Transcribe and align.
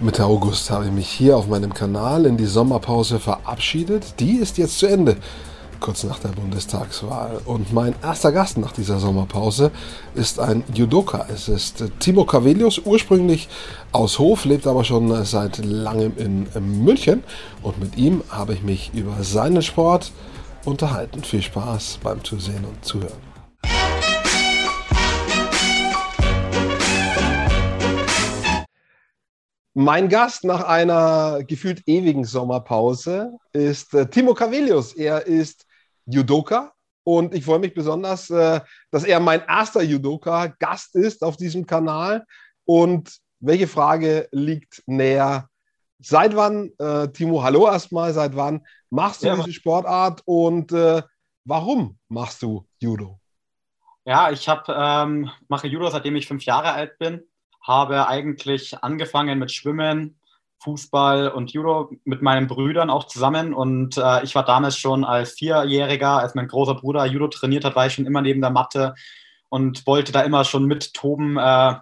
Mitte 0.00 0.24
August 0.24 0.70
habe 0.70 0.86
ich 0.86 0.92
mich 0.92 1.08
hier 1.08 1.36
auf 1.36 1.48
meinem 1.48 1.72
Kanal 1.72 2.26
in 2.26 2.36
die 2.36 2.46
Sommerpause 2.46 3.18
verabschiedet. 3.18 4.20
Die 4.20 4.36
ist 4.36 4.58
jetzt 4.58 4.78
zu 4.78 4.86
Ende, 4.86 5.16
kurz 5.80 6.04
nach 6.04 6.18
der 6.18 6.28
Bundestagswahl. 6.28 7.40
Und 7.44 7.72
mein 7.72 7.94
erster 8.02 8.32
Gast 8.32 8.58
nach 8.58 8.72
dieser 8.72 8.98
Sommerpause 8.98 9.70
ist 10.14 10.38
ein 10.38 10.64
Judoka. 10.74 11.26
Es 11.32 11.48
ist 11.48 11.84
Timo 11.98 12.24
Cavelius, 12.24 12.80
ursprünglich 12.84 13.48
aus 13.92 14.18
Hof, 14.18 14.44
lebt 14.44 14.66
aber 14.66 14.84
schon 14.84 15.24
seit 15.24 15.64
langem 15.64 16.12
in 16.16 16.46
München. 16.84 17.24
Und 17.62 17.80
mit 17.80 17.96
ihm 17.96 18.22
habe 18.28 18.52
ich 18.52 18.62
mich 18.62 18.92
über 18.94 19.22
seinen 19.22 19.62
Sport 19.62 20.12
unterhalten. 20.64 21.24
Viel 21.24 21.42
Spaß 21.42 22.00
beim 22.02 22.22
Zusehen 22.22 22.64
und 22.64 22.84
Zuhören. 22.84 23.25
Mein 29.78 30.08
Gast 30.08 30.42
nach 30.44 30.64
einer 30.64 31.44
gefühlt 31.46 31.86
ewigen 31.86 32.24
Sommerpause 32.24 33.36
ist 33.52 33.92
äh, 33.92 34.08
Timo 34.08 34.32
Cavelius. 34.32 34.94
Er 34.94 35.26
ist 35.26 35.66
Judoka 36.06 36.72
und 37.04 37.34
ich 37.34 37.44
freue 37.44 37.58
mich 37.58 37.74
besonders, 37.74 38.30
äh, 38.30 38.62
dass 38.90 39.04
er 39.04 39.20
mein 39.20 39.42
erster 39.46 39.82
Judoka-Gast 39.82 40.94
ist 40.96 41.22
auf 41.22 41.36
diesem 41.36 41.66
Kanal. 41.66 42.24
Und 42.64 43.18
welche 43.40 43.66
Frage 43.66 44.28
liegt 44.32 44.82
näher? 44.86 45.50
Seit 45.98 46.34
wann, 46.34 46.70
äh, 46.78 47.08
Timo, 47.08 47.42
hallo 47.42 47.66
erstmal, 47.66 48.14
seit 48.14 48.34
wann 48.34 48.66
machst 48.88 49.24
du 49.24 49.26
ja. 49.26 49.36
diese 49.36 49.52
Sportart 49.52 50.22
und 50.24 50.72
äh, 50.72 51.02
warum 51.44 51.98
machst 52.08 52.40
du 52.40 52.66
Judo? 52.78 53.20
Ja, 54.06 54.30
ich 54.30 54.48
hab, 54.48 54.70
ähm, 54.70 55.30
mache 55.48 55.66
Judo, 55.66 55.90
seitdem 55.90 56.16
ich 56.16 56.26
fünf 56.26 56.46
Jahre 56.46 56.72
alt 56.72 56.96
bin 56.98 57.22
habe 57.66 58.08
eigentlich 58.08 58.82
angefangen 58.82 59.38
mit 59.38 59.50
Schwimmen, 59.50 60.18
Fußball 60.60 61.28
und 61.28 61.52
Judo 61.52 61.90
mit 62.04 62.22
meinen 62.22 62.46
Brüdern 62.46 62.90
auch 62.90 63.04
zusammen. 63.04 63.54
Und 63.54 63.98
äh, 63.98 64.22
ich 64.24 64.34
war 64.34 64.44
damals 64.44 64.76
schon 64.76 65.04
als 65.04 65.32
Vierjähriger, 65.32 66.18
als 66.18 66.34
mein 66.34 66.48
großer 66.48 66.74
Bruder 66.74 67.04
Judo 67.06 67.28
trainiert 67.28 67.64
hat, 67.64 67.76
war 67.76 67.86
ich 67.86 67.94
schon 67.94 68.06
immer 68.06 68.22
neben 68.22 68.40
der 68.40 68.50
Matte 68.50 68.94
und 69.48 69.86
wollte 69.86 70.12
da 70.12 70.22
immer 70.22 70.44
schon 70.44 70.64
mit 70.64 70.94
toben, 70.94 71.36
äh, 71.36 71.74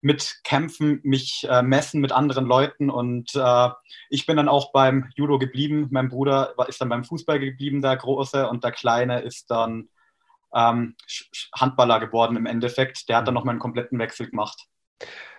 mit 0.00 0.40
kämpfen, 0.44 1.00
mich 1.04 1.46
äh, 1.48 1.62
messen 1.62 2.00
mit 2.00 2.12
anderen 2.12 2.46
Leuten. 2.46 2.90
Und 2.90 3.34
äh, 3.34 3.68
ich 4.10 4.26
bin 4.26 4.36
dann 4.36 4.48
auch 4.48 4.72
beim 4.72 5.10
Judo 5.16 5.38
geblieben. 5.38 5.88
Mein 5.90 6.08
Bruder 6.08 6.54
ist 6.68 6.80
dann 6.80 6.88
beim 6.88 7.04
Fußball 7.04 7.38
geblieben, 7.38 7.82
der 7.82 7.96
Große, 7.96 8.48
und 8.48 8.64
der 8.64 8.72
Kleine 8.72 9.20
ist 9.20 9.50
dann 9.50 9.88
ähm, 10.54 10.96
Handballer 11.54 12.00
geworden 12.00 12.36
im 12.36 12.46
Endeffekt. 12.46 13.08
Der 13.08 13.18
hat 13.18 13.26
dann 13.26 13.34
noch 13.34 13.44
mal 13.44 13.52
einen 13.52 13.60
kompletten 13.60 13.98
Wechsel 13.98 14.28
gemacht. 14.28 14.68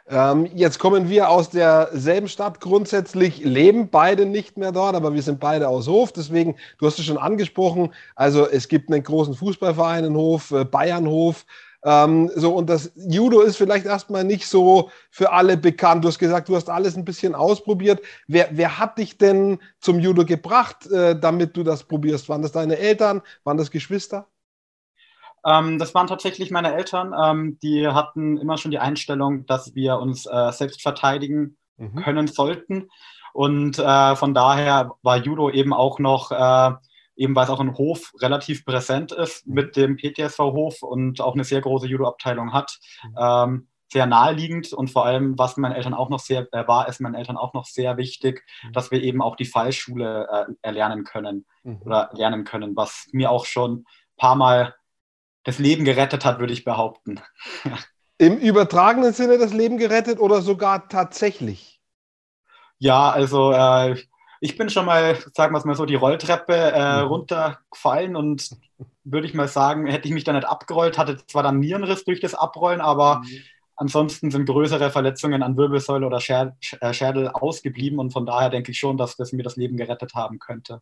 Ähm, 0.08 0.50
jetzt 0.54 0.80
kommen 0.80 1.09
wir 1.09 1.30
aus 1.30 1.50
derselben 1.50 2.28
Stadt 2.28 2.59
grundsätzlich, 2.59 3.44
leben 3.44 3.90
beide 3.90 4.26
nicht 4.26 4.58
mehr 4.58 4.73
dort, 4.73 4.95
aber 4.95 5.14
wir 5.14 5.22
sind 5.22 5.40
beide 5.40 5.70
aus 5.70 5.88
Hof. 5.88 6.12
Deswegen, 6.12 6.56
du 6.78 6.88
hast 6.88 7.00
es 7.00 7.06
schon 7.06 7.18
angesprochen, 7.18 7.94
also 8.16 8.48
es 8.48 8.68
gibt 8.68 8.92
einen 8.92 9.04
großen 9.04 9.34
Fußballverein 9.34 10.04
in 10.04 10.16
Hof, 10.16 10.52
äh, 10.52 10.66
Bayernhof. 10.66 11.45
Ähm, 11.86 12.30
so, 12.36 12.54
und 12.54 12.70
das 12.70 12.92
Judo 12.95 13.42
ist 13.42 13.58
vielleicht 13.58 13.86
erstmal 13.86 14.23
nicht 14.23 14.48
so 14.48 14.90
für 15.10 15.32
alle 15.32 15.58
bekannt. 15.58 16.04
Du 16.04 16.10
hast 16.10 16.20
gesagt, 16.20 16.50
du 16.50 16.56
hast 16.56 16.70
alles 16.70 16.98
ein 16.98 17.06
bisschen 17.06 17.36
ausprobiert. 17.36 18.02
Wer, 18.28 18.50
wer 18.52 18.80
hat 18.80 18.98
dich 18.98 19.17
denn 19.17 19.60
zum 19.80 20.00
Judo 20.00 20.26
gebracht, 20.26 20.90
äh, 20.92 21.17
damit 21.20 21.56
du 21.58 21.64
das 21.64 21.84
probierst? 21.84 22.30
Waren 22.30 22.42
das 22.42 22.52
deine 22.54 22.78
Eltern? 22.78 23.22
Waren 23.44 23.58
das 23.58 23.72
Geschwister? 23.72 24.28
Ähm, 25.45 25.80
das 25.80 25.94
waren 25.94 26.08
tatsächlich 26.08 26.52
meine 26.52 26.73
Eltern. 26.73 27.13
Ähm, 27.22 27.59
die 27.61 27.88
hatten 27.88 28.38
immer 28.38 28.58
schon 28.58 28.72
die 28.72 28.80
Einstellung, 28.80 29.45
dass 29.45 29.75
wir 29.75 29.97
uns 29.97 30.25
äh, 30.25 30.52
selbst 30.52 30.81
verteidigen 30.81 31.58
mhm. 31.77 32.03
können 32.03 32.27
sollten. 32.27 32.89
Und 33.33 33.80
äh, 33.80 34.16
von 34.16 34.33
daher 34.33 34.91
war 35.02 35.17
Judo 35.17 35.49
eben 35.49 35.73
auch 35.73 35.99
noch, 35.99 36.31
äh, 36.31 36.71
eben 37.16 37.36
weil 37.36 37.45
es 37.45 37.49
auch 37.49 37.59
im 37.59 37.77
Hof 37.77 38.14
relativ 38.21 38.64
präsent 38.65 39.11
ist 39.11 39.45
mhm. 39.48 39.53
mit 39.53 39.76
dem 39.76 39.98
PTSV-Hof 39.98 40.83
und 40.83 41.20
auch 41.20 41.33
eine 41.33 41.43
sehr 41.43 41.61
große 41.61 41.87
Judo-Abteilung 41.87 42.53
hat. 42.53 42.80
Mhm. 43.03 43.15
Ähm, 43.17 43.67
sehr 43.92 44.05
naheliegend 44.08 44.73
und 44.73 44.89
vor 44.89 45.05
allem, 45.05 45.37
was 45.37 45.55
meinen 45.55 45.76
Eltern 45.76 45.93
auch 45.93 46.09
noch 46.09 46.20
sehr 46.20 46.48
äh, 46.52 46.67
war, 46.67 46.87
ist 46.87 46.99
meinen 46.99 47.14
Eltern 47.14 47.37
auch 47.37 47.53
noch 47.53 47.65
sehr 47.65 47.95
wichtig, 47.98 48.43
mhm. 48.64 48.73
dass 48.73 48.92
wir 48.92 49.02
eben 49.02 49.21
auch 49.21 49.36
die 49.36 49.45
Fallschule 49.45 50.27
äh, 50.32 50.53
erlernen 50.64 51.03
können 51.03 51.45
mhm. 51.64 51.82
oder 51.86 52.09
lernen 52.14 52.43
können, 52.43 52.76
was 52.76 53.08
mir 53.11 53.30
auch 53.30 53.45
schon 53.45 53.80
ein 53.80 53.86
paar 54.17 54.36
Mal 54.36 54.73
das 55.43 55.59
Leben 55.59 55.86
gerettet 55.86 56.26
hat, 56.26 56.39
würde 56.39 56.54
ich 56.54 56.64
behaupten. 56.64 57.20
Im 58.17 58.37
übertragenen 58.37 59.14
Sinne 59.14 59.37
das 59.37 59.54
Leben 59.54 59.77
gerettet 59.77 60.20
oder 60.20 60.42
sogar 60.42 60.87
tatsächlich? 60.87 61.81
Ja, 62.77 63.09
also 63.11 63.52
äh, 63.52 63.98
ich 64.39 64.58
bin 64.58 64.70
schon 64.70 64.86
mal, 64.86 65.17
sagen 65.33 65.53
wir 65.53 65.58
es 65.58 65.65
mal 65.65 65.76
so, 65.76 65.86
die 65.86 65.95
Rolltreppe 65.95 66.53
äh, 66.53 67.02
mhm. 67.02 67.08
runtergefallen 67.08 68.15
und 68.15 68.49
würde 69.03 69.27
ich 69.27 69.33
mal 69.33 69.48
sagen, 69.48 69.87
hätte 69.87 70.08
ich 70.08 70.14
mich 70.14 70.23
da 70.23 70.33
nicht 70.33 70.48
abgerollt, 70.48 70.98
hatte 70.98 71.17
zwar 71.27 71.43
dann 71.43 71.59
Nierenriss 71.59 72.03
durch 72.03 72.20
das 72.20 72.36
Abrollen, 72.36 72.82
aber 72.82 73.20
mhm. 73.20 73.42
ansonsten 73.76 74.32
sind 74.32 74.45
größere 74.45 74.92
Verletzungen 74.92 75.43
an 75.43 75.58
Wirbelsäule 75.58 76.05
oder 76.05 76.17
äh, 76.17 76.93
Schädel 76.93 77.30
ausgeblieben 77.30 77.99
und 77.99 78.11
von 78.11 78.26
daher 78.26 78.49
denke 78.49 78.71
ich 78.71 78.80
schon, 78.80 78.98
dass 78.98 79.15
das 79.15 79.32
mir 79.32 79.43
das 79.43 79.55
Leben 79.55 79.77
gerettet 79.77 80.14
haben 80.14 80.39
könnte. 80.39 80.82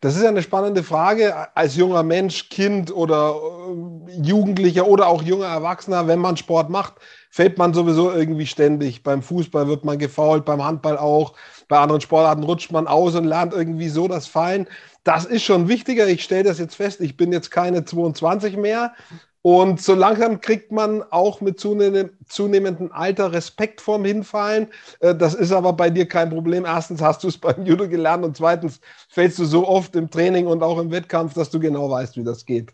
Das 0.00 0.16
ist 0.16 0.24
eine 0.24 0.42
spannende 0.42 0.82
Frage 0.82 1.54
als 1.54 1.76
junger 1.76 2.02
Mensch, 2.02 2.48
Kind 2.48 2.90
oder 2.90 3.34
äh, 3.34 4.12
Jugendlicher 4.22 4.86
oder 4.86 5.06
auch 5.08 5.22
junger 5.22 5.46
Erwachsener, 5.46 6.06
wenn 6.06 6.18
man 6.18 6.38
Sport 6.38 6.70
macht, 6.70 6.94
fällt 7.28 7.58
man 7.58 7.74
sowieso 7.74 8.10
irgendwie 8.10 8.46
ständig. 8.46 9.02
Beim 9.02 9.22
Fußball 9.22 9.68
wird 9.68 9.84
man 9.84 9.98
gefault, 9.98 10.46
beim 10.46 10.64
Handball 10.64 10.96
auch, 10.96 11.34
bei 11.68 11.78
anderen 11.78 12.00
Sportarten 12.00 12.42
rutscht 12.44 12.72
man 12.72 12.86
aus 12.86 13.14
und 13.14 13.24
lernt 13.24 13.52
irgendwie 13.52 13.90
so 13.90 14.08
das 14.08 14.26
Fallen. 14.26 14.66
Das 15.04 15.26
ist 15.26 15.44
schon 15.44 15.68
wichtiger. 15.68 16.08
Ich 16.08 16.24
stelle 16.24 16.44
das 16.44 16.58
jetzt 16.58 16.76
fest, 16.76 17.02
ich 17.02 17.18
bin 17.18 17.30
jetzt 17.30 17.50
keine 17.50 17.84
22 17.84 18.56
mehr, 18.56 18.94
und 19.42 19.80
so 19.80 19.94
langsam 19.94 20.40
kriegt 20.40 20.70
man 20.70 21.02
auch 21.02 21.40
mit 21.40 21.58
zunehmendem 21.58 22.92
Alter 22.92 23.32
Respekt 23.32 23.80
vorm 23.80 24.04
Hinfallen. 24.04 24.68
Äh, 25.00 25.14
das 25.14 25.34
ist 25.34 25.52
aber 25.52 25.72
bei 25.72 25.88
dir 25.88 26.06
kein 26.06 26.30
Problem. 26.30 26.64
Erstens 26.66 27.00
hast 27.00 27.24
du 27.24 27.28
es 27.28 27.38
beim 27.38 27.64
Judo 27.64 27.88
gelernt 27.88 28.24
und 28.24 28.36
zweitens 28.36 28.80
fällst 29.08 29.38
du 29.38 29.44
so 29.44 29.66
oft 29.66 29.96
im 29.96 30.10
Training 30.10 30.46
und 30.46 30.62
auch 30.62 30.78
im 30.78 30.90
Wettkampf, 30.90 31.34
dass 31.34 31.50
du 31.50 31.58
genau 31.58 31.90
weißt, 31.90 32.16
wie 32.16 32.24
das 32.24 32.44
geht. 32.44 32.72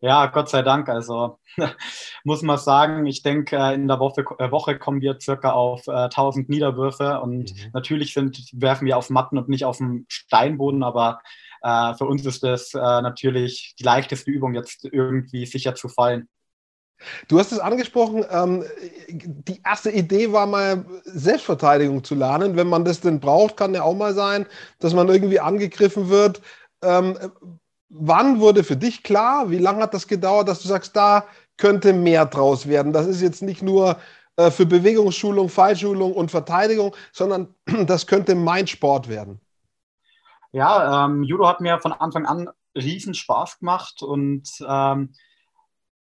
Ja, 0.00 0.26
Gott 0.26 0.50
sei 0.50 0.62
Dank. 0.62 0.88
Also 0.88 1.38
muss 2.24 2.42
man 2.42 2.58
sagen, 2.58 3.06
ich 3.06 3.22
denke, 3.22 3.56
äh, 3.56 3.74
in 3.74 3.88
der 3.88 3.98
Woche, 3.98 4.24
äh, 4.38 4.50
Woche 4.50 4.78
kommen 4.78 5.00
wir 5.00 5.18
circa 5.20 5.52
auf 5.52 5.88
äh, 5.88 5.92
1000 5.92 6.48
Niederwürfe 6.50 7.20
und 7.20 7.52
mhm. 7.52 7.70
natürlich 7.72 8.12
sind, 8.12 8.38
werfen 8.52 8.86
wir 8.86 8.96
auf 8.98 9.10
Matten 9.10 9.38
und 9.38 9.48
nicht 9.48 9.64
auf 9.64 9.78
dem 9.78 10.04
Steinboden, 10.08 10.82
aber 10.82 11.20
äh, 11.64 11.94
für 11.94 12.04
uns 12.04 12.24
ist 12.26 12.42
das 12.42 12.74
äh, 12.74 12.78
natürlich 12.78 13.74
die 13.78 13.84
leichteste 13.84 14.30
Übung, 14.30 14.54
jetzt 14.54 14.84
irgendwie 14.84 15.46
sicher 15.46 15.74
zu 15.74 15.88
fallen. 15.88 16.28
Du 17.28 17.38
hast 17.38 17.52
es 17.52 17.58
angesprochen, 17.58 18.24
ähm, 18.30 18.64
die 19.08 19.60
erste 19.64 19.90
Idee 19.90 20.30
war 20.30 20.46
mal 20.46 20.84
Selbstverteidigung 21.04 22.04
zu 22.04 22.14
lernen. 22.14 22.56
Wenn 22.56 22.68
man 22.68 22.84
das 22.84 23.00
denn 23.00 23.18
braucht, 23.18 23.56
kann 23.56 23.74
ja 23.74 23.82
auch 23.82 23.96
mal 23.96 24.14
sein, 24.14 24.46
dass 24.78 24.92
man 24.92 25.08
irgendwie 25.08 25.40
angegriffen 25.40 26.10
wird. 26.10 26.42
Ähm, 26.82 27.18
wann 27.88 28.40
wurde 28.40 28.62
für 28.62 28.76
dich 28.76 29.02
klar, 29.02 29.50
wie 29.50 29.58
lange 29.58 29.82
hat 29.82 29.94
das 29.94 30.06
gedauert, 30.06 30.48
dass 30.48 30.60
du 30.60 30.68
sagst, 30.68 30.94
da 30.94 31.26
könnte 31.56 31.94
mehr 31.94 32.26
draus 32.26 32.68
werden? 32.68 32.92
Das 32.92 33.06
ist 33.06 33.22
jetzt 33.22 33.42
nicht 33.42 33.62
nur 33.62 33.96
äh, 34.36 34.50
für 34.50 34.66
Bewegungsschulung, 34.66 35.48
Fallschulung 35.48 36.12
und 36.12 36.30
Verteidigung, 36.30 36.94
sondern 37.12 37.54
das 37.86 38.06
könnte 38.06 38.34
mein 38.34 38.66
Sport 38.66 39.08
werden. 39.08 39.40
Ja, 40.54 41.04
ähm, 41.04 41.24
Judo 41.24 41.48
hat 41.48 41.60
mir 41.60 41.80
von 41.80 41.92
Anfang 41.92 42.26
an 42.26 42.48
riesen 42.76 43.12
Spaß 43.12 43.58
gemacht 43.58 44.02
und 44.02 44.48
ähm, 44.64 45.12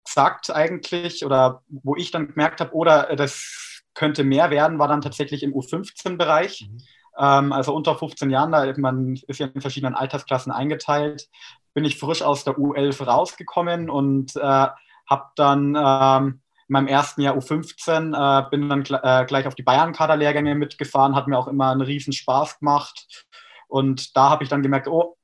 sagt 0.09 0.51
eigentlich, 0.51 1.27
oder 1.27 1.63
wo 1.69 1.97
ich 1.97 2.13
dann 2.13 2.29
gemerkt 2.29 2.63
habe, 2.63 2.73
oder 2.73 3.15
das 3.15 3.83
könnte 3.93 4.25
mehr 4.25 4.51
werden, 4.51 4.79
war 4.79 4.89
dann 4.89 5.03
tatsächlich 5.03 5.43
im 5.43 5.53
U15-Bereich. 5.53 6.67
Mhm. 6.67 6.79
Ähm, 7.19 7.53
also 7.53 7.75
unter 7.75 7.95
15 7.95 8.31
Jahren, 8.31 8.53
da 8.53 8.73
man 8.79 9.17
ist 9.27 9.39
ja 9.39 9.49
in 9.49 9.61
verschiedenen 9.61 9.95
Altersklassen 9.95 10.51
eingeteilt, 10.51 11.29
bin 11.75 11.85
ich 11.85 11.99
frisch 11.99 12.23
aus 12.23 12.45
der 12.45 12.55
U11 12.55 13.05
rausgekommen 13.05 13.91
und 13.91 14.35
äh, 14.35 14.41
habe 14.41 15.27
dann 15.37 15.77
ähm, 15.77 16.41
in 16.69 16.73
meinem 16.73 16.87
ersten 16.87 17.21
Jahr 17.21 17.37
U15 17.37 18.15
äh, 18.17 18.49
bin 18.49 18.67
dann 18.71 18.81
äh, 18.81 19.27
gleich 19.27 19.47
auf 19.47 19.55
die 19.55 19.63
Bayern-Kader-Lehrgänge 19.63 20.55
mitgefahren, 20.55 21.15
hat 21.15 21.29
mir 21.29 21.37
auch 21.37 21.49
immer 21.49 21.71
einen 21.71 21.83
riesen 21.83 22.15
Spaß 22.15 22.61
gemacht 22.61 23.27
und 23.69 24.17
da 24.17 24.31
habe 24.31 24.45
ich 24.45 24.51
dann 24.51 24.63
gemerkt, 24.63 24.89
oh, 24.89 25.17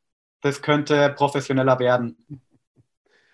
das 0.43 0.63
könnte 0.63 1.09
professioneller 1.17 1.79
werden. 1.79 2.17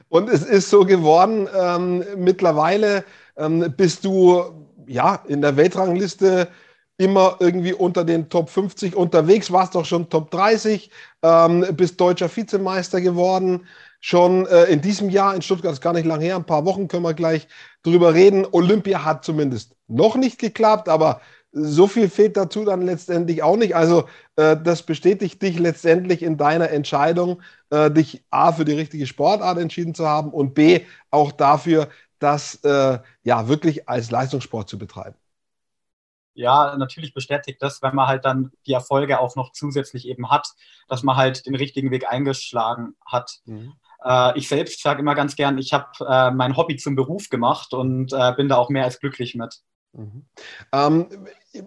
Und 0.09 0.29
es 0.29 0.43
ist 0.43 0.71
so 0.71 0.85
geworden, 0.85 1.49
ähm, 1.55 2.05
mittlerweile 2.17 3.05
ähm, 3.37 3.75
bist 3.77 4.05
du 4.05 4.67
ja 4.87 5.23
in 5.27 5.41
der 5.41 5.57
Weltrangliste 5.57 6.49
immer 6.97 7.37
irgendwie 7.41 7.73
unter 7.73 8.05
den 8.05 8.29
Top 8.29 8.51
50 8.51 8.95
unterwegs, 8.95 9.51
warst 9.51 9.75
doch 9.75 9.87
schon 9.87 10.11
Top 10.11 10.31
30, 10.31 10.91
ähm, 11.23 11.65
bist 11.73 12.01
deutscher 12.01 12.29
Vizemeister 12.35 13.01
geworden. 13.01 13.67
schon 14.01 14.47
äh, 14.47 14.65
in 14.65 14.81
diesem 14.81 15.11
Jahr 15.11 15.35
in 15.35 15.43
Stuttgart, 15.43 15.73
ist 15.73 15.81
gar 15.81 15.93
nicht 15.93 16.07
lang 16.07 16.21
her, 16.21 16.37
ein 16.37 16.45
paar 16.45 16.65
Wochen 16.65 16.89
können 16.89 17.05
wir 17.05 17.15
gleich 17.15 17.49
drüber 17.83 18.15
reden. 18.15 18.47
Olympia 18.51 19.05
hat 19.05 19.25
zumindest 19.25 19.77
noch 19.89 20.17
nicht 20.17 20.39
geklappt, 20.39 20.89
aber 20.89 21.21
so 21.53 21.87
viel 21.87 22.09
fehlt 22.09 22.37
dazu 22.37 22.65
dann 22.65 22.83
letztendlich 22.83 23.43
auch 23.43 23.57
nicht. 23.57 23.75
Also 23.75 24.09
äh, 24.37 24.57
das 24.57 24.85
bestätigt 24.85 25.43
dich 25.43 25.59
letztendlich 25.59 26.23
in 26.23 26.37
deiner 26.37 26.71
Entscheidung, 26.71 27.43
äh, 27.71 27.91
dich 27.91 28.23
A 28.31 28.53
für 28.53 28.65
die 28.65 28.75
richtige 28.75 29.07
Sportart 29.07 29.59
entschieden 29.59 29.95
zu 29.95 30.07
haben 30.07 30.31
und 30.31 30.55
B 30.55 30.81
auch 31.11 31.33
dafür, 31.33 31.89
das 32.19 32.57
äh, 32.65 32.99
ja 33.23 33.49
wirklich 33.49 33.89
als 33.89 34.11
Leistungssport 34.11 34.69
zu 34.69 34.79
betreiben. 34.79 35.17
Ja, 36.35 36.77
natürlich 36.77 37.13
bestätigt 37.13 37.61
das, 37.61 37.83
wenn 37.83 37.95
man 37.95 38.07
halt 38.07 38.25
dann 38.25 38.53
die 38.67 38.73
Erfolge 38.73 39.19
auch 39.19 39.35
noch 39.35 39.53
zusätzlich 39.53 40.07
eben 40.07 40.31
hat, 40.31 40.49
dass 40.89 41.03
man 41.03 41.17
halt 41.17 41.45
den 41.47 41.57
richtigen 41.57 41.91
Weg 41.91 42.09
eingeschlagen 42.09 42.95
hat. 43.05 43.41
Mhm. 43.45 43.75
Äh, 44.05 44.39
ich 44.39 44.49
selbst 44.49 44.83
sage 44.83 45.01
immer 45.01 45.15
ganz 45.15 45.35
gern, 45.35 45.59
ich 45.59 45.73
habe 45.73 45.89
äh, 46.09 46.31
mein 46.31 46.57
Hobby 46.57 46.77
zum 46.77 46.95
Beruf 46.95 47.29
gemacht 47.29 47.75
und 47.75 48.13
äh, 48.13 48.33
bin 48.37 48.49
da 48.49 48.57
auch 48.57 48.71
mehr 48.71 48.85
als 48.85 49.01
glücklich 49.01 49.35
mit. 49.35 49.61
Mhm. 49.93 50.25
Ähm, 50.73 51.07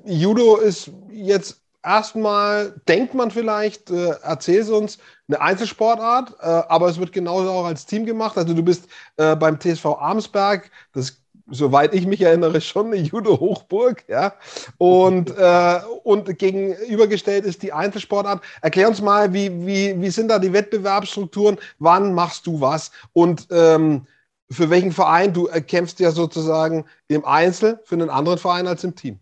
Judo 0.06 0.58
ist 0.58 0.92
jetzt 1.12 1.62
erstmal, 1.84 2.74
denkt 2.88 3.14
man 3.14 3.32
vielleicht, 3.32 3.92
äh, 3.92 4.16
erzähl 4.22 4.64
uns, 4.72 4.98
eine 5.28 5.42
Einzelsportart, 5.42 6.36
äh, 6.40 6.46
aber 6.46 6.88
es 6.90 7.00
wird 7.00 7.12
genauso 7.12 7.50
auch 7.50 7.66
als 7.66 7.86
Team 7.86 8.06
gemacht. 8.06 8.38
Also 8.38 8.54
du 8.54 8.64
bist 8.64 8.88
äh, 9.18 9.36
beim 9.36 9.60
TSV 9.60 9.86
Armsberg, 9.86 10.70
das 10.94 11.24
soweit 11.48 11.94
ich 11.94 12.06
mich 12.06 12.22
erinnere, 12.22 12.62
schon 12.62 12.88
eine 12.88 12.98
Judo-Hochburg, 12.98 14.04
ja. 14.08 14.34
Und, 14.78 15.30
äh, 15.38 15.80
und 16.04 16.38
gegenübergestellt 16.38 17.46
ist 17.46 17.64
die 17.64 17.74
Einzelsportart. 17.74 18.44
Erklär 18.62 18.88
uns 18.88 19.02
mal, 19.02 19.34
wie, 19.34 19.66
wie, 19.66 20.02
wie 20.02 20.10
sind 20.10 20.30
da 20.30 20.40
die 20.40 20.54
Wettbewerbsstrukturen? 20.54 21.58
Wann 21.80 22.14
machst 22.14 22.48
du 22.48 22.62
was? 22.62 22.92
Und 23.14 23.48
ähm, 23.52 24.08
für 24.52 24.70
welchen 24.70 24.92
Verein? 24.92 25.34
Du 25.34 25.46
kämpfst 25.46 26.00
ja 26.00 26.12
sozusagen 26.12 26.86
im 27.08 27.26
Einzel 27.26 27.80
für 27.86 27.96
einen 27.96 28.10
anderen 28.10 28.38
Verein 28.38 28.68
als 28.68 28.84
im 28.84 28.96
Team. 28.96 29.20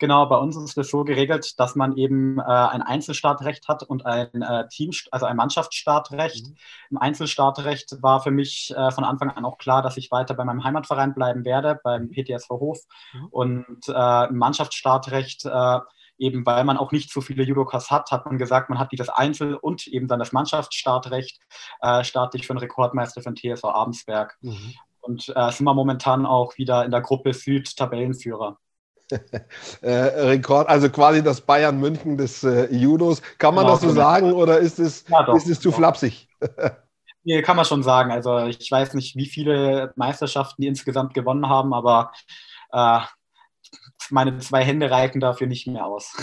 Genau, 0.00 0.24
bei 0.24 0.36
uns 0.36 0.56
ist 0.56 0.78
es 0.78 0.90
so 0.90 1.04
geregelt, 1.04 1.60
dass 1.60 1.76
man 1.76 1.94
eben 1.94 2.38
äh, 2.38 2.42
ein 2.42 2.80
Einzelstartrecht 2.80 3.68
hat 3.68 3.82
und 3.82 4.06
ein 4.06 4.40
äh, 4.40 4.66
Team, 4.68 4.92
also 5.10 5.26
ein 5.26 5.36
Mannschaftsstartrecht. 5.36 6.46
Mhm. 6.46 6.56
Im 6.92 6.96
Einzelstartrecht 6.96 8.00
war 8.00 8.22
für 8.22 8.30
mich 8.30 8.72
äh, 8.74 8.90
von 8.92 9.04
Anfang 9.04 9.28
an 9.28 9.44
auch 9.44 9.58
klar, 9.58 9.82
dass 9.82 9.98
ich 9.98 10.10
weiter 10.10 10.32
bei 10.32 10.44
meinem 10.44 10.64
Heimatverein 10.64 11.12
bleiben 11.12 11.44
werde, 11.44 11.78
beim 11.84 12.04
mhm. 12.04 12.12
PTSV 12.12 12.48
Hof. 12.48 12.78
Mhm. 13.12 13.26
Und 13.26 13.88
äh, 13.88 14.28
im 14.28 14.38
Mannschaftsstartrecht, 14.38 15.44
äh, 15.44 15.78
eben 16.20 16.46
weil 16.46 16.64
man 16.64 16.76
auch 16.76 16.92
nicht 16.92 17.10
so 17.10 17.20
viele 17.20 17.42
Judokas 17.42 17.90
hat, 17.90 18.10
hat 18.10 18.26
man 18.26 18.38
gesagt, 18.38 18.70
man 18.70 18.78
hat 18.78 18.92
dieses 18.92 19.08
Einzel- 19.08 19.54
und 19.54 19.86
eben 19.88 20.06
dann 20.06 20.18
das 20.18 20.32
Mannschaftsstartrecht, 20.32 21.40
äh, 21.80 22.04
starte 22.04 22.36
ich 22.36 22.46
für 22.46 22.52
einen 22.52 22.60
Rekordmeister 22.60 23.22
von 23.22 23.34
TSV 23.34 23.64
Abensberg. 23.64 24.36
Mhm. 24.40 24.74
Und 25.02 25.22
sind 25.22 25.64
wir 25.64 25.74
momentan 25.74 26.26
auch 26.26 26.58
wieder 26.58 26.84
in 26.84 26.90
der 26.90 27.00
Gruppe 27.00 27.32
Süd 27.32 27.74
Tabellenführer. 27.74 28.58
äh, 29.82 29.90
Rekord, 29.90 30.68
also 30.68 30.88
quasi 30.90 31.22
das 31.22 31.40
Bayern 31.40 31.78
München 31.80 32.16
des 32.16 32.44
äh, 32.44 32.72
Judos. 32.72 33.22
Kann 33.38 33.54
man 33.54 33.64
genau, 33.64 33.74
das 33.74 33.82
so 33.82 33.88
genau. 33.88 34.00
sagen 34.00 34.32
oder 34.32 34.58
ist 34.58 34.78
es, 34.78 35.04
ja, 35.08 35.22
doch, 35.22 35.34
ist 35.34 35.48
es 35.48 35.60
zu 35.60 35.70
doch. 35.70 35.78
flapsig? 35.78 36.28
nee, 37.24 37.42
kann 37.42 37.56
man 37.56 37.64
schon 37.64 37.82
sagen. 37.82 38.10
Also 38.10 38.38
ich 38.46 38.70
weiß 38.70 38.94
nicht, 38.94 39.16
wie 39.16 39.26
viele 39.26 39.92
Meisterschaften 39.96 40.62
die 40.62 40.68
insgesamt 40.68 41.14
gewonnen 41.14 41.48
haben, 41.48 41.74
aber 41.74 42.12
äh, 42.72 43.00
meine 44.10 44.38
zwei 44.38 44.64
Hände 44.64 44.90
reichen 44.90 45.20
dafür 45.20 45.46
nicht 45.46 45.66
mehr 45.66 45.86
aus. 45.86 46.14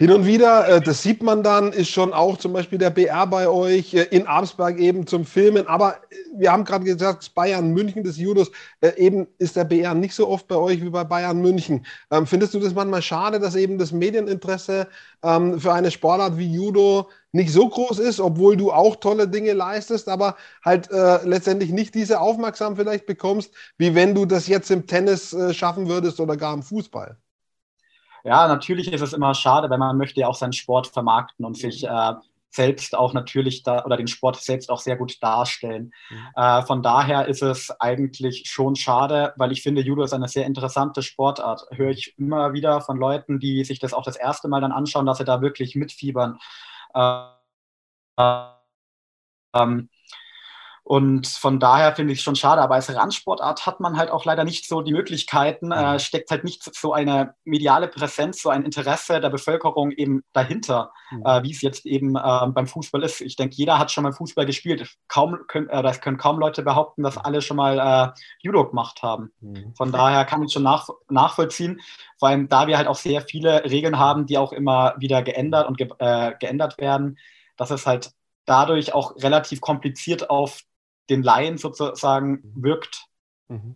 Hin 0.00 0.12
und 0.12 0.24
wieder, 0.24 0.66
äh, 0.66 0.80
das 0.80 1.02
sieht 1.02 1.22
man 1.22 1.42
dann, 1.42 1.74
ist 1.74 1.90
schon 1.90 2.14
auch 2.14 2.38
zum 2.38 2.54
Beispiel 2.54 2.78
der 2.78 2.88
BR 2.88 3.26
bei 3.26 3.46
euch 3.48 3.92
äh, 3.92 4.04
in 4.04 4.26
Armsberg 4.26 4.78
eben 4.78 5.06
zum 5.06 5.26
Filmen. 5.26 5.66
Aber 5.66 5.96
äh, 5.96 6.16
wir 6.38 6.50
haben 6.50 6.64
gerade 6.64 6.86
gesagt, 6.86 7.34
Bayern 7.34 7.74
München 7.74 8.02
des 8.02 8.16
Judos, 8.16 8.50
eben 8.96 9.26
ist 9.36 9.56
der 9.56 9.64
BR 9.64 9.92
nicht 9.92 10.14
so 10.14 10.26
oft 10.26 10.48
bei 10.48 10.56
euch 10.56 10.80
wie 10.82 10.88
bei 10.88 11.04
Bayern 11.04 11.42
München. 11.42 11.84
Ähm, 12.10 12.26
findest 12.26 12.54
du 12.54 12.60
das 12.60 12.72
manchmal 12.72 13.02
schade, 13.02 13.40
dass 13.40 13.54
eben 13.56 13.76
das 13.76 13.92
Medieninteresse 13.92 14.88
ähm, 15.22 15.60
für 15.60 15.74
eine 15.74 15.90
Sportart 15.90 16.38
wie 16.38 16.50
Judo 16.50 17.10
nicht 17.32 17.52
so 17.52 17.68
groß 17.68 17.98
ist, 17.98 18.20
obwohl 18.20 18.56
du 18.56 18.72
auch 18.72 18.96
tolle 18.96 19.28
Dinge 19.28 19.52
leistest, 19.52 20.08
aber 20.08 20.36
halt 20.64 20.90
äh, 20.90 21.24
letztendlich 21.24 21.70
nicht 21.70 21.94
diese 21.94 22.20
Aufmerksamkeit 22.20 22.84
vielleicht 22.84 23.06
bekommst, 23.06 23.52
wie 23.78 23.94
wenn 23.94 24.14
du 24.14 24.26
das 24.26 24.48
jetzt 24.48 24.70
im 24.70 24.86
Tennis 24.86 25.32
äh, 25.32 25.54
schaffen 25.54 25.88
würdest 25.88 26.20
oder 26.20 26.36
gar 26.36 26.54
im 26.54 26.62
Fußball? 26.62 27.16
ja, 28.24 28.48
natürlich 28.48 28.92
ist 28.92 29.00
es 29.00 29.12
immer 29.12 29.34
schade, 29.34 29.70
weil 29.70 29.78
man 29.78 29.96
möchte 29.96 30.20
ja 30.20 30.28
auch 30.28 30.34
seinen 30.34 30.52
Sport 30.52 30.88
vermarkten 30.88 31.44
und 31.44 31.56
sich 31.56 31.84
äh, 31.84 32.12
selbst 32.50 32.96
auch 32.96 33.12
natürlich 33.12 33.62
da 33.62 33.84
oder 33.84 33.96
den 33.96 34.08
Sport 34.08 34.36
selbst 34.36 34.70
auch 34.70 34.80
sehr 34.80 34.96
gut 34.96 35.22
darstellen. 35.22 35.92
Mhm. 36.10 36.26
Äh, 36.34 36.62
von 36.62 36.82
daher 36.82 37.28
ist 37.28 37.42
es 37.42 37.70
eigentlich 37.80 38.44
schon 38.46 38.74
schade, 38.76 39.32
weil 39.36 39.52
ich 39.52 39.62
finde, 39.62 39.82
Judo 39.82 40.02
ist 40.02 40.12
eine 40.12 40.28
sehr 40.28 40.46
interessante 40.46 41.02
Sportart. 41.02 41.62
Höre 41.70 41.90
ich 41.90 42.18
immer 42.18 42.52
wieder 42.52 42.80
von 42.80 42.96
Leuten, 42.96 43.38
die 43.38 43.64
sich 43.64 43.78
das 43.78 43.94
auch 43.94 44.04
das 44.04 44.16
erste 44.16 44.48
Mal 44.48 44.60
dann 44.60 44.72
anschauen, 44.72 45.06
dass 45.06 45.18
sie 45.18 45.24
da 45.24 45.40
wirklich 45.40 45.76
mitfiebern. 45.76 46.38
Äh, 46.94 47.30
ähm, 49.54 49.88
und 50.90 51.28
von 51.28 51.60
daher 51.60 51.94
finde 51.94 52.12
ich 52.12 52.18
es 52.18 52.24
schon 52.24 52.34
schade. 52.34 52.60
Aber 52.60 52.74
als 52.74 52.92
Randsportart 52.92 53.64
hat 53.64 53.78
man 53.78 53.96
halt 53.96 54.10
auch 54.10 54.24
leider 54.24 54.42
nicht 54.42 54.66
so 54.66 54.82
die 54.82 54.90
Möglichkeiten, 54.90 55.70
äh, 55.70 55.92
mhm. 55.92 55.98
steckt 56.00 56.32
halt 56.32 56.42
nicht 56.42 56.68
so 56.74 56.92
eine 56.92 57.36
mediale 57.44 57.86
Präsenz, 57.86 58.42
so 58.42 58.48
ein 58.48 58.64
Interesse 58.64 59.20
der 59.20 59.30
Bevölkerung 59.30 59.92
eben 59.92 60.24
dahinter, 60.32 60.90
mhm. 61.12 61.22
äh, 61.24 61.42
wie 61.44 61.52
es 61.52 61.62
jetzt 61.62 61.86
eben 61.86 62.16
äh, 62.16 62.46
beim 62.48 62.66
Fußball 62.66 63.04
ist. 63.04 63.20
Ich 63.20 63.36
denke, 63.36 63.54
jeder 63.54 63.78
hat 63.78 63.92
schon 63.92 64.02
mal 64.02 64.12
Fußball 64.12 64.46
gespielt. 64.46 64.96
Kaum 65.06 65.38
können, 65.46 65.68
äh, 65.68 65.80
das 65.80 66.00
können 66.00 66.16
kaum 66.16 66.40
Leute 66.40 66.64
behaupten, 66.64 67.04
dass 67.04 67.18
alle 67.18 67.40
schon 67.40 67.58
mal 67.58 67.78
äh, 67.78 68.20
Judo 68.42 68.68
gemacht 68.68 69.00
haben. 69.04 69.30
Mhm. 69.38 69.72
Von 69.76 69.92
daher 69.92 70.24
kann 70.24 70.42
ich 70.42 70.52
schon 70.52 70.64
nach, 70.64 70.88
nachvollziehen. 71.08 71.80
Vor 72.18 72.30
allem, 72.30 72.48
da 72.48 72.66
wir 72.66 72.76
halt 72.76 72.88
auch 72.88 72.96
sehr 72.96 73.20
viele 73.20 73.62
Regeln 73.62 73.96
haben, 73.96 74.26
die 74.26 74.38
auch 74.38 74.52
immer 74.52 74.96
wieder 74.98 75.22
geändert 75.22 75.68
und 75.68 75.78
ge 75.78 75.88
äh, 76.00 76.32
geändert 76.40 76.78
werden, 76.78 77.16
dass 77.56 77.70
es 77.70 77.86
halt 77.86 78.10
dadurch 78.44 78.92
auch 78.92 79.14
relativ 79.22 79.60
kompliziert 79.60 80.30
auf 80.30 80.62
den 81.10 81.22
Laien 81.22 81.58
sozusagen 81.58 82.30
mhm. 82.30 82.62
wirkt. 82.62 83.06
Mhm. 83.48 83.74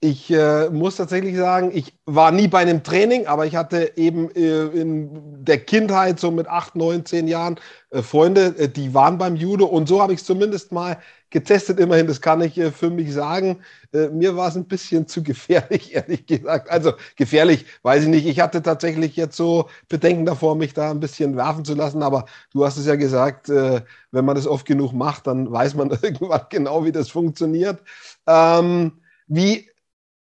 Ich 0.00 0.30
äh, 0.30 0.70
muss 0.70 0.94
tatsächlich 0.94 1.36
sagen, 1.36 1.72
ich 1.74 1.92
war 2.06 2.30
nie 2.30 2.46
bei 2.46 2.58
einem 2.58 2.84
Training, 2.84 3.26
aber 3.26 3.46
ich 3.46 3.56
hatte 3.56 3.94
eben 3.96 4.30
äh, 4.30 4.66
in 4.66 5.44
der 5.44 5.58
Kindheit, 5.58 6.20
so 6.20 6.30
mit 6.30 6.46
acht, 6.46 6.76
neun, 6.76 7.04
zehn 7.04 7.26
Jahren, 7.26 7.58
äh, 7.90 8.00
Freunde, 8.00 8.54
äh, 8.58 8.68
die 8.68 8.94
waren 8.94 9.18
beim 9.18 9.34
Judo 9.34 9.66
und 9.66 9.88
so 9.88 10.00
habe 10.00 10.12
ich 10.12 10.20
es 10.20 10.26
zumindest 10.26 10.70
mal 10.70 10.98
getestet. 11.30 11.80
Immerhin, 11.80 12.06
das 12.06 12.20
kann 12.20 12.40
ich 12.40 12.58
äh, 12.58 12.70
für 12.70 12.90
mich 12.90 13.12
sagen. 13.12 13.60
Äh, 13.92 14.08
mir 14.08 14.36
war 14.36 14.48
es 14.48 14.56
ein 14.56 14.66
bisschen 14.66 15.06
zu 15.06 15.22
gefährlich, 15.22 15.94
ehrlich 15.96 16.26
gesagt. 16.26 16.70
Also 16.70 16.92
gefährlich, 17.16 17.66
weiß 17.82 18.04
ich 18.04 18.08
nicht. 18.08 18.26
Ich 18.26 18.40
hatte 18.40 18.62
tatsächlich 18.62 19.16
jetzt 19.16 19.36
so 19.36 19.68
Bedenken 19.88 20.26
davor, 20.26 20.56
mich 20.56 20.74
da 20.74 20.90
ein 20.90 21.00
bisschen 21.00 21.36
werfen 21.36 21.64
zu 21.64 21.74
lassen, 21.74 22.02
aber 22.02 22.26
du 22.52 22.64
hast 22.64 22.76
es 22.76 22.86
ja 22.86 22.96
gesagt, 22.96 23.48
wenn 23.48 24.24
man 24.24 24.36
das 24.36 24.46
oft 24.46 24.66
genug 24.66 24.92
macht, 24.92 25.26
dann 25.26 25.50
weiß 25.50 25.74
man 25.74 25.90
irgendwann 26.02 26.42
genau, 26.50 26.84
wie 26.84 26.92
das 26.92 27.10
funktioniert. 27.10 27.80
Ähm, 28.26 28.92
wie 29.26 29.68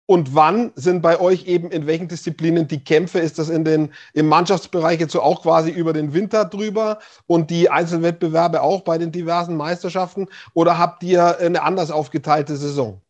und 0.07 0.33
wann 0.33 0.71
sind 0.75 1.01
bei 1.01 1.19
euch 1.19 1.45
eben 1.47 1.69
in 1.69 1.85
welchen 1.85 2.07
Disziplinen 2.07 2.67
die 2.67 2.83
Kämpfe? 2.83 3.19
Ist 3.19 3.37
das 3.37 3.49
in 3.49 3.65
den, 3.65 3.93
im 4.13 4.27
Mannschaftsbereich 4.27 5.01
jetzt 5.01 5.11
so 5.11 5.21
auch 5.21 5.43
quasi 5.43 5.69
über 5.69 5.91
den 5.91 6.13
Winter 6.13 6.45
drüber 6.45 6.99
und 7.27 7.51
die 7.51 7.69
Einzelwettbewerbe 7.69 8.61
auch 8.61 8.81
bei 8.81 8.97
den 8.97 9.11
diversen 9.11 9.57
Meisterschaften? 9.57 10.27
Oder 10.53 10.77
habt 10.77 11.03
ihr 11.03 11.37
eine 11.39 11.61
anders 11.61 11.91
aufgeteilte 11.91 12.55
Saison? 12.55 13.01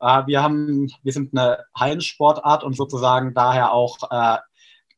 Äh, 0.00 0.26
wir, 0.26 0.42
haben, 0.42 0.90
wir 1.04 1.12
sind 1.12 1.32
eine 1.32 1.64
Hallensportart 1.76 2.64
und 2.64 2.76
sozusagen 2.76 3.32
daher 3.32 3.72
auch 3.72 3.96
äh, 4.10 4.38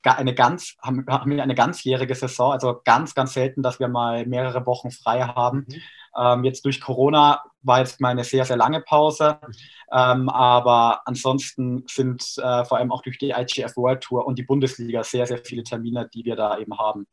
eine 0.05 0.35
ganz, 0.35 0.77
haben, 0.83 1.05
haben 1.09 1.31
wir 1.31 1.43
eine 1.43 1.55
ganzjährige 1.55 2.15
Saison, 2.15 2.53
also 2.53 2.81
ganz, 2.85 3.15
ganz 3.15 3.35
selten, 3.35 3.63
dass 3.63 3.81
wir 3.81 3.89
mal 3.89 4.27
mehrere 4.27 4.67
Wochen 4.67 4.91
frei 4.91 5.23
haben. 5.23 5.67
Mhm. 5.69 5.83
Ähm, 6.17 6.45
jetzt 6.45 6.65
durch 6.65 6.81
Corona 6.81 7.43
war 7.63 7.79
jetzt 7.79 8.01
mal 8.01 8.11
eine 8.11 8.25
sehr, 8.25 8.45
sehr 8.45 8.57
lange 8.57 8.81
Pause. 8.81 9.39
Ähm, 9.91 10.29
aber 10.29 11.03
ansonsten 11.07 11.85
sind 11.87 12.23
äh, 12.39 12.65
vor 12.65 12.79
allem 12.79 12.93
auch 12.93 13.03
durch 13.03 13.19
die 13.19 13.31
IGF 13.31 13.77
World 13.77 14.03
Tour 14.03 14.27
und 14.27 14.39
die 14.39 14.43
Bundesliga 14.43 15.05
sehr, 15.05 15.27
sehr 15.27 15.39
viele 15.39 15.63
Termine, 15.63 16.09
die 16.13 16.25
wir 16.25 16.37
da 16.37 16.59
eben 16.59 16.79
haben. 16.79 17.07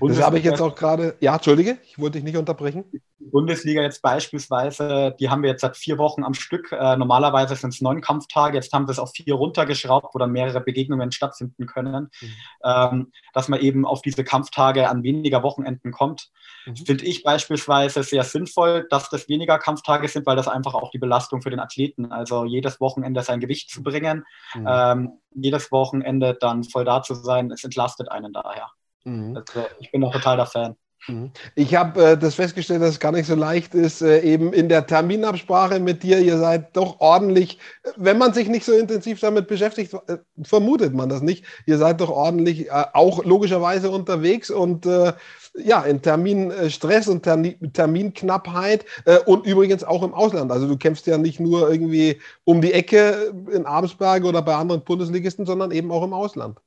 Das 0.00 0.22
habe 0.22 0.38
ich 0.38 0.44
jetzt 0.44 0.60
auch 0.60 0.74
gerade. 0.74 1.16
Ja, 1.20 1.34
Entschuldige, 1.34 1.78
ich 1.84 1.98
wollte 1.98 2.18
dich 2.18 2.24
nicht 2.24 2.36
unterbrechen. 2.36 2.84
Die 2.92 3.30
Bundesliga 3.30 3.82
jetzt 3.82 4.02
beispielsweise, 4.02 5.14
die 5.18 5.30
haben 5.30 5.42
wir 5.42 5.50
jetzt 5.50 5.62
seit 5.62 5.76
vier 5.76 5.98
Wochen 5.98 6.24
am 6.24 6.34
Stück. 6.34 6.72
Äh, 6.72 6.96
normalerweise 6.96 7.56
sind 7.56 7.72
es 7.72 7.80
neun 7.80 8.00
Kampftage, 8.00 8.56
jetzt 8.56 8.72
haben 8.72 8.86
wir 8.86 8.92
es 8.92 8.98
auf 8.98 9.12
vier 9.12 9.34
runtergeschraubt, 9.34 10.14
wo 10.14 10.18
dann 10.18 10.30
mehrere 10.30 10.60
Begegnungen 10.60 11.10
stattfinden 11.12 11.66
können. 11.66 12.10
Mhm. 12.20 12.28
Ähm, 12.64 13.12
dass 13.32 13.48
man 13.48 13.60
eben 13.60 13.86
auf 13.86 14.02
diese 14.02 14.24
Kampftage 14.24 14.88
an 14.88 15.02
weniger 15.02 15.42
Wochenenden 15.42 15.92
kommt. 15.92 16.30
Mhm. 16.66 16.76
Finde 16.76 17.04
ich 17.04 17.22
beispielsweise 17.22 18.02
sehr 18.02 18.24
sinnvoll, 18.24 18.86
dass 18.90 19.08
das 19.10 19.28
weniger 19.28 19.58
Kampftage 19.58 20.08
sind, 20.08 20.26
weil 20.26 20.36
das 20.36 20.48
einfach 20.48 20.74
auch 20.74 20.90
die 20.90 20.98
Belastung 20.98 21.42
für 21.42 21.50
den 21.50 21.60
Athleten, 21.60 22.12
also 22.12 22.44
jedes 22.44 22.80
Wochenende 22.80 23.22
sein 23.22 23.40
Gewicht 23.40 23.70
zu 23.70 23.82
bringen, 23.82 24.24
mhm. 24.54 24.68
ähm, 24.68 25.12
jedes 25.34 25.72
Wochenende 25.72 26.36
dann 26.38 26.64
voll 26.64 26.84
da 26.84 27.02
zu 27.02 27.14
sein, 27.14 27.50
es 27.50 27.64
entlastet 27.64 28.10
einen 28.10 28.32
daher. 28.32 28.70
Mhm. 29.04 29.36
Also 29.36 29.66
ich 29.78 29.90
bin 29.90 30.04
auch 30.04 30.12
total 30.12 30.36
der 30.36 30.46
Fan. 30.46 30.76
Mhm. 31.08 31.30
Ich 31.54 31.74
habe 31.74 32.02
äh, 32.02 32.18
das 32.18 32.34
festgestellt, 32.34 32.82
dass 32.82 32.90
es 32.90 33.00
gar 33.00 33.12
nicht 33.12 33.26
so 33.26 33.34
leicht 33.34 33.74
ist, 33.74 34.02
äh, 34.02 34.20
eben 34.20 34.52
in 34.52 34.68
der 34.68 34.86
Terminabsprache 34.86 35.80
mit 35.80 36.02
dir. 36.02 36.18
Ihr 36.20 36.38
seid 36.38 36.76
doch 36.76 37.00
ordentlich, 37.00 37.58
wenn 37.96 38.18
man 38.18 38.32
sich 38.32 38.48
nicht 38.48 38.64
so 38.64 38.72
intensiv 38.72 39.20
damit 39.20 39.46
beschäftigt, 39.46 39.94
äh, 40.06 40.18
vermutet 40.42 40.94
man 40.94 41.08
das 41.08 41.20
nicht. 41.20 41.44
Ihr 41.66 41.78
seid 41.78 42.00
doch 42.00 42.10
ordentlich 42.10 42.68
äh, 42.68 42.84
auch 42.92 43.24
logischerweise 43.24 43.90
unterwegs 43.90 44.50
und 44.50 44.86
äh, 44.86 45.12
ja, 45.56 45.82
in 45.82 46.02
Terminstress 46.02 47.06
und 47.06 47.22
Terminknappheit 47.22 48.84
äh, 49.04 49.18
und 49.18 49.46
übrigens 49.46 49.84
auch 49.84 50.02
im 50.02 50.14
Ausland. 50.14 50.50
Also 50.50 50.66
du 50.66 50.76
kämpfst 50.76 51.06
ja 51.06 51.18
nicht 51.18 51.38
nur 51.38 51.70
irgendwie 51.70 52.20
um 52.44 52.60
die 52.60 52.72
Ecke 52.72 53.32
in 53.52 53.66
Abensberg 53.66 54.24
oder 54.24 54.42
bei 54.42 54.54
anderen 54.54 54.82
Bundesligisten, 54.82 55.46
sondern 55.46 55.70
eben 55.70 55.92
auch 55.92 56.02
im 56.02 56.12
Ausland. 56.12 56.58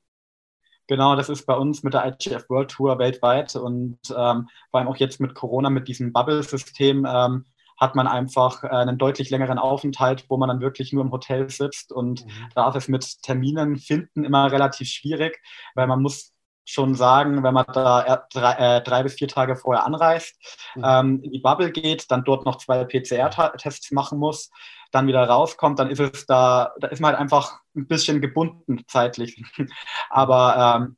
Genau, 0.87 1.15
das 1.15 1.29
ist 1.29 1.45
bei 1.45 1.55
uns 1.55 1.83
mit 1.83 1.93
der 1.93 2.05
IGF 2.05 2.49
World 2.49 2.71
Tour 2.71 2.97
weltweit 2.97 3.55
und 3.55 3.99
ähm, 4.09 4.47
vor 4.71 4.79
allem 4.79 4.87
auch 4.87 4.97
jetzt 4.97 5.19
mit 5.19 5.35
Corona, 5.35 5.69
mit 5.69 5.87
diesem 5.87 6.13
Bubble-System, 6.13 7.05
ähm, 7.05 7.45
hat 7.77 7.95
man 7.95 8.07
einfach 8.07 8.63
äh, 8.63 8.69
einen 8.69 8.97
deutlich 8.97 9.29
längeren 9.29 9.59
Aufenthalt, 9.59 10.25
wo 10.29 10.37
man 10.37 10.49
dann 10.49 10.61
wirklich 10.61 10.93
nur 10.93 11.03
im 11.03 11.11
Hotel 11.11 11.49
sitzt 11.49 11.91
und 11.91 12.25
mhm. 12.25 12.31
da 12.55 12.69
ist 12.69 12.75
es 12.75 12.87
mit 12.87 13.21
Terminen 13.21 13.77
finden 13.77 14.23
immer 14.23 14.51
relativ 14.51 14.89
schwierig, 14.89 15.39
weil 15.75 15.87
man 15.87 16.01
muss 16.01 16.33
schon 16.65 16.95
sagen, 16.95 17.43
wenn 17.43 17.53
man 17.53 17.65
da 17.71 18.25
drei, 18.31 18.77
äh, 18.77 18.81
drei 18.81 19.03
bis 19.03 19.13
vier 19.13 19.29
Tage 19.29 19.55
vorher 19.55 19.85
anreist, 19.85 20.35
mhm. 20.75 20.83
ähm, 20.85 21.21
in 21.23 21.31
die 21.31 21.39
Bubble 21.39 21.71
geht, 21.71 22.11
dann 22.11 22.23
dort 22.23 22.45
noch 22.45 22.57
zwei 22.57 22.83
PCR-Tests 22.83 23.91
machen 23.91 24.19
muss, 24.19 24.49
dann 24.91 25.07
wieder 25.07 25.23
rauskommt, 25.23 25.79
dann 25.79 25.89
ist 25.89 25.99
es 25.99 26.25
da, 26.25 26.73
da 26.79 26.87
ist 26.87 26.99
man 26.99 27.11
halt 27.11 27.19
einfach 27.19 27.59
ein 27.75 27.87
bisschen 27.87 28.21
gebunden 28.21 28.83
zeitlich. 28.87 29.43
Aber 30.09 30.79
ähm, 30.79 30.97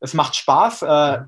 es 0.00 0.14
macht 0.14 0.36
Spaß. 0.36 0.82
Äh, 0.82 1.24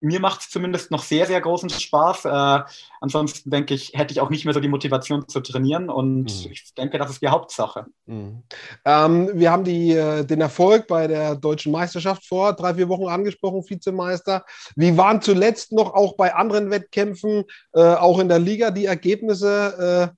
mir 0.00 0.20
macht 0.20 0.42
es 0.42 0.50
zumindest 0.50 0.90
noch 0.90 1.02
sehr, 1.02 1.26
sehr 1.26 1.40
großen 1.40 1.70
Spaß. 1.70 2.24
Äh, 2.26 2.62
ansonsten 3.00 3.50
denke 3.50 3.74
ich, 3.74 3.92
hätte 3.94 4.12
ich 4.12 4.20
auch 4.20 4.30
nicht 4.30 4.44
mehr 4.44 4.54
so 4.54 4.60
die 4.60 4.68
Motivation 4.68 5.28
zu 5.28 5.40
trainieren 5.40 5.90
und 5.90 6.22
mhm. 6.22 6.52
ich 6.52 6.72
denke, 6.74 6.98
das 6.98 7.10
ist 7.10 7.22
die 7.22 7.28
Hauptsache. 7.28 7.86
Mhm. 8.06 8.42
Ähm, 8.84 9.30
wir 9.34 9.50
haben 9.50 9.64
die, 9.64 9.92
äh, 9.92 10.24
den 10.24 10.40
Erfolg 10.40 10.86
bei 10.86 11.06
der 11.06 11.34
deutschen 11.34 11.72
Meisterschaft 11.72 12.26
vor 12.26 12.52
drei, 12.52 12.74
vier 12.74 12.88
Wochen 12.88 13.08
angesprochen, 13.08 13.64
Vizemeister. 13.68 14.44
Wie 14.76 14.96
waren 14.96 15.20
zuletzt 15.20 15.72
noch 15.72 15.94
auch 15.94 16.16
bei 16.16 16.34
anderen 16.34 16.70
Wettkämpfen, 16.70 17.44
äh, 17.72 17.80
auch 17.80 18.20
in 18.20 18.28
der 18.28 18.38
Liga, 18.38 18.70
die 18.70 18.86
Ergebnisse? 18.86 20.12
Äh, 20.14 20.17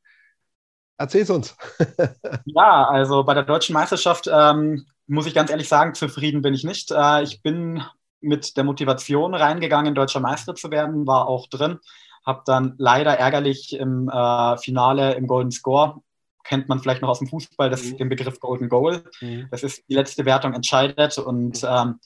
Erzähl 1.00 1.22
es 1.22 1.30
uns. 1.30 1.56
ja, 2.44 2.86
also 2.86 3.24
bei 3.24 3.32
der 3.32 3.44
deutschen 3.44 3.72
Meisterschaft 3.72 4.28
ähm, 4.30 4.84
muss 5.06 5.24
ich 5.24 5.32
ganz 5.32 5.50
ehrlich 5.50 5.66
sagen, 5.66 5.94
zufrieden 5.94 6.42
bin 6.42 6.52
ich 6.52 6.62
nicht. 6.62 6.90
Äh, 6.90 7.22
ich 7.22 7.40
bin 7.40 7.82
mit 8.20 8.54
der 8.58 8.64
Motivation 8.64 9.34
reingegangen, 9.34 9.94
deutscher 9.94 10.20
Meister 10.20 10.54
zu 10.54 10.70
werden, 10.70 11.06
war 11.06 11.26
auch 11.26 11.48
drin. 11.48 11.78
Habe 12.26 12.42
dann 12.44 12.74
leider 12.76 13.18
ärgerlich 13.18 13.72
im 13.72 14.10
äh, 14.10 14.58
Finale 14.58 15.14
im 15.14 15.26
Golden 15.26 15.50
Score, 15.50 16.02
kennt 16.44 16.68
man 16.68 16.80
vielleicht 16.80 17.00
noch 17.00 17.08
aus 17.08 17.20
dem 17.20 17.28
Fußball, 17.28 17.70
das, 17.70 17.82
mhm. 17.82 17.96
den 17.96 18.08
Begriff 18.10 18.38
Golden 18.38 18.68
Goal. 18.68 19.02
Mhm. 19.22 19.48
Das 19.50 19.62
ist 19.62 19.88
die 19.88 19.94
letzte 19.94 20.26
Wertung 20.26 20.52
entscheidet 20.52 21.16
und 21.16 21.64
ähm, 21.66 21.98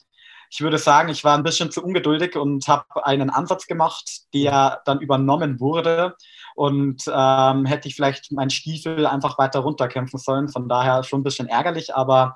ich 0.49 0.61
würde 0.61 0.77
sagen, 0.77 1.09
ich 1.09 1.23
war 1.23 1.37
ein 1.37 1.43
bisschen 1.43 1.71
zu 1.71 1.83
ungeduldig 1.83 2.35
und 2.35 2.67
habe 2.67 3.05
einen 3.05 3.29
Ansatz 3.29 3.67
gemacht, 3.67 4.21
der 4.33 4.81
dann 4.85 4.99
übernommen 4.99 5.59
wurde. 5.59 6.15
Und 6.55 7.03
ähm, 7.13 7.65
hätte 7.65 7.87
ich 7.87 7.95
vielleicht 7.95 8.31
meinen 8.31 8.49
Stiefel 8.49 9.05
einfach 9.05 9.37
weiter 9.37 9.59
runterkämpfen 9.59 10.19
sollen. 10.19 10.47
Von 10.47 10.69
daher 10.69 11.03
schon 11.03 11.19
ein 11.21 11.23
bisschen 11.23 11.47
ärgerlich, 11.47 11.95
aber 11.95 12.35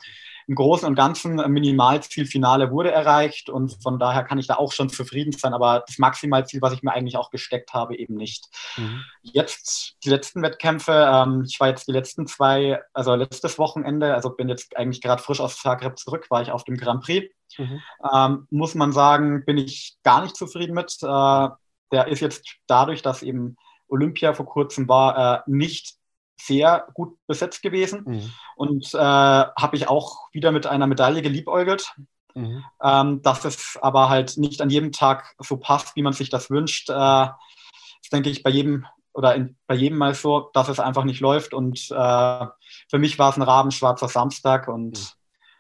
im 0.50 0.56
Großen 0.56 0.88
und 0.88 0.96
Ganzen 0.96 1.36
Minimalzielfinale 1.36 2.72
wurde 2.72 2.92
erreicht 2.92 3.52
und 3.52 3.78
von 3.84 4.00
daher 4.00 4.24
kann 4.24 4.40
ich 4.40 4.48
da 4.48 4.56
auch 4.56 4.72
schon 4.72 4.90
zufrieden 4.90 5.32
sein, 5.32 5.54
aber 5.54 5.84
das 5.86 6.00
Maximalziel, 6.00 6.60
was 6.64 6.74
ich 6.74 6.82
mir 6.82 6.92
eigentlich 6.92 7.18
auch 7.18 7.30
gesteckt 7.30 7.72
habe, 7.76 7.96
eben 7.96 8.16
nicht. 8.16 8.48
Mhm. 8.76 9.04
Jetzt 9.22 9.98
die 10.04 10.10
letzten 10.10 10.42
Wettkämpfe, 10.42 11.08
ähm, 11.14 11.46
ich 11.48 11.60
war 11.60 11.68
jetzt 11.68 11.88
die 11.88 11.92
letzten 11.92 12.26
zwei, 12.26 12.82
also 12.94 13.14
letztes 13.14 13.60
Wochenende, 13.60 14.16
also 14.16 14.32
bin 14.32 14.50
jetzt 14.50 14.76
eigentlich 14.76 15.02
gerade 15.02 15.22
frisch 15.22 15.40
aus 15.40 15.60
Zagreb 15.60 16.00
zurück, 16.00 16.26
war 16.32 16.42
ich 16.42 16.52
auf 16.52 16.64
dem 16.64 16.78
Grand 16.78 17.04
Prix. 17.04 17.32
Mhm. 17.60 17.82
Ähm, 18.12 18.48
muss 18.50 18.74
man 18.74 18.92
sagen, 18.92 19.46
bin 19.46 19.60
ich 19.60 19.98
gar 20.02 20.24
nicht 20.24 20.36
zufrieden 20.36 20.74
mit. 20.74 20.98
Äh, 21.04 21.50
der 21.92 22.08
ist 22.08 22.22
jetzt 22.22 22.56
dadurch, 22.66 23.04
dass 23.04 23.22
eben 23.22 23.56
Olympia 23.88 24.34
vor 24.34 24.48
kurzem 24.48 24.88
war, 24.88 25.36
äh, 25.36 25.42
nicht 25.46 25.99
sehr 26.40 26.88
gut 26.94 27.18
besetzt 27.28 27.62
gewesen. 27.62 28.04
Mhm. 28.06 28.34
Und 28.56 28.94
äh, 28.94 28.98
habe 28.98 29.76
ich 29.76 29.88
auch 29.88 30.30
wieder 30.32 30.52
mit 30.52 30.68
einer 30.68 30.88
Medaille 30.88 31.22
geliebäugelt. 31.22 31.94
Mhm. 32.36 32.64
Ähm, 32.82 33.22
dass 33.22 33.44
es 33.46 33.78
aber 33.82 34.10
halt 34.10 34.38
nicht 34.38 34.62
an 34.62 34.70
jedem 34.70 34.92
Tag 34.92 35.36
so 35.40 35.58
passt, 35.58 35.96
wie 35.96 36.04
man 36.04 36.14
sich 36.14 36.30
das 36.30 36.50
wünscht. 36.50 36.90
Äh, 36.90 36.94
das 36.94 38.10
denke 38.12 38.30
ich 38.30 38.44
bei 38.44 38.50
jedem 38.50 38.86
oder 39.14 39.36
in, 39.36 39.58
bei 39.68 39.76
jedem 39.76 39.98
mal 39.98 40.14
so, 40.14 40.50
dass 40.54 40.70
es 40.70 40.80
einfach 40.80 41.04
nicht 41.04 41.20
läuft. 41.20 41.54
Und 41.54 41.90
äh, 41.92 42.46
für 42.90 43.00
mich 43.00 43.20
war 43.20 43.32
es 43.32 43.38
ein 43.38 43.42
rabenschwarzer 43.42 44.08
Samstag 44.08 44.68
und 44.68 45.00
mhm. 45.00 45.08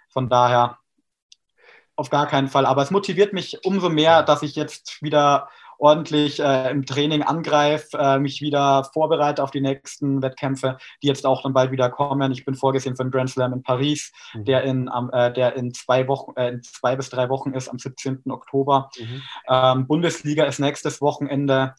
von 0.09 0.29
daher 0.29 0.77
auf 1.95 2.09
gar 2.09 2.27
keinen 2.27 2.47
Fall. 2.47 2.65
Aber 2.65 2.81
es 2.81 2.91
motiviert 2.91 3.33
mich 3.33 3.65
umso 3.65 3.89
mehr, 3.89 4.23
dass 4.23 4.41
ich 4.41 4.55
jetzt 4.55 5.01
wieder 5.01 5.49
ordentlich 5.79 6.39
äh, 6.39 6.69
im 6.69 6.85
Training 6.85 7.23
angreife, 7.23 7.97
äh, 7.97 8.19
mich 8.19 8.41
wieder 8.41 8.83
vorbereite 8.93 9.41
auf 9.41 9.51
die 9.51 9.61
nächsten 9.61 10.21
Wettkämpfe, 10.21 10.77
die 11.01 11.07
jetzt 11.07 11.25
auch 11.25 11.41
dann 11.41 11.53
bald 11.53 11.71
wieder 11.71 11.89
kommen. 11.89 12.31
Ich 12.31 12.45
bin 12.45 12.55
vorgesehen 12.55 12.95
für 12.95 13.03
den 13.03 13.11
Grand 13.11 13.29
Slam 13.29 13.53
in 13.53 13.63
Paris, 13.63 14.11
mhm. 14.33 14.45
der, 14.45 14.63
in, 14.63 14.89
äh, 15.11 15.33
der 15.33 15.55
in 15.55 15.73
zwei 15.73 16.07
Wochen, 16.07 16.33
äh, 16.35 16.49
in 16.49 16.61
zwei 16.61 16.95
bis 16.95 17.09
drei 17.09 17.29
Wochen 17.29 17.53
ist, 17.53 17.69
am 17.69 17.79
17. 17.79 18.23
Oktober. 18.29 18.89
Mhm. 18.99 19.21
Ähm, 19.49 19.87
Bundesliga 19.87 20.43
ist 20.43 20.59
nächstes 20.59 21.01
Wochenende. 21.01 21.73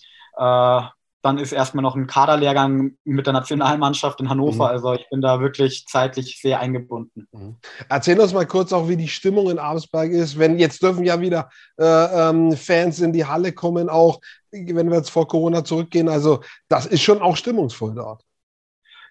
Dann 1.22 1.38
ist 1.38 1.52
erstmal 1.52 1.82
noch 1.82 1.96
ein 1.96 2.06
Kaderlehrgang 2.06 2.96
mit 3.04 3.26
der 3.26 3.32
Nationalmannschaft 3.32 4.20
in 4.20 4.30
Hannover. 4.30 4.64
Mhm. 4.66 4.70
Also 4.70 4.94
ich 4.94 5.08
bin 5.10 5.20
da 5.20 5.40
wirklich 5.40 5.86
zeitlich 5.86 6.40
sehr 6.40 6.60
eingebunden. 6.60 7.28
Mhm. 7.32 7.56
Erzähl 7.88 8.18
uns 8.18 8.32
mal 8.32 8.46
kurz 8.46 8.72
auch, 8.72 8.88
wie 8.88 8.96
die 8.96 9.08
Stimmung 9.08 9.50
in 9.50 9.58
Abensberg 9.58 10.10
ist. 10.10 10.38
Wenn 10.38 10.58
jetzt 10.58 10.82
dürfen 10.82 11.04
ja 11.04 11.20
wieder 11.20 11.50
äh, 11.78 11.84
ähm, 11.84 12.52
Fans 12.56 13.00
in 13.00 13.12
die 13.12 13.26
Halle 13.26 13.52
kommen, 13.52 13.88
auch 13.90 14.20
wenn 14.50 14.88
wir 14.88 14.96
jetzt 14.96 15.10
vor 15.10 15.28
Corona 15.28 15.64
zurückgehen. 15.64 16.08
Also 16.08 16.40
das 16.68 16.86
ist 16.86 17.02
schon 17.02 17.20
auch 17.20 17.36
stimmungsvoll 17.36 17.94
dort. 17.94 18.22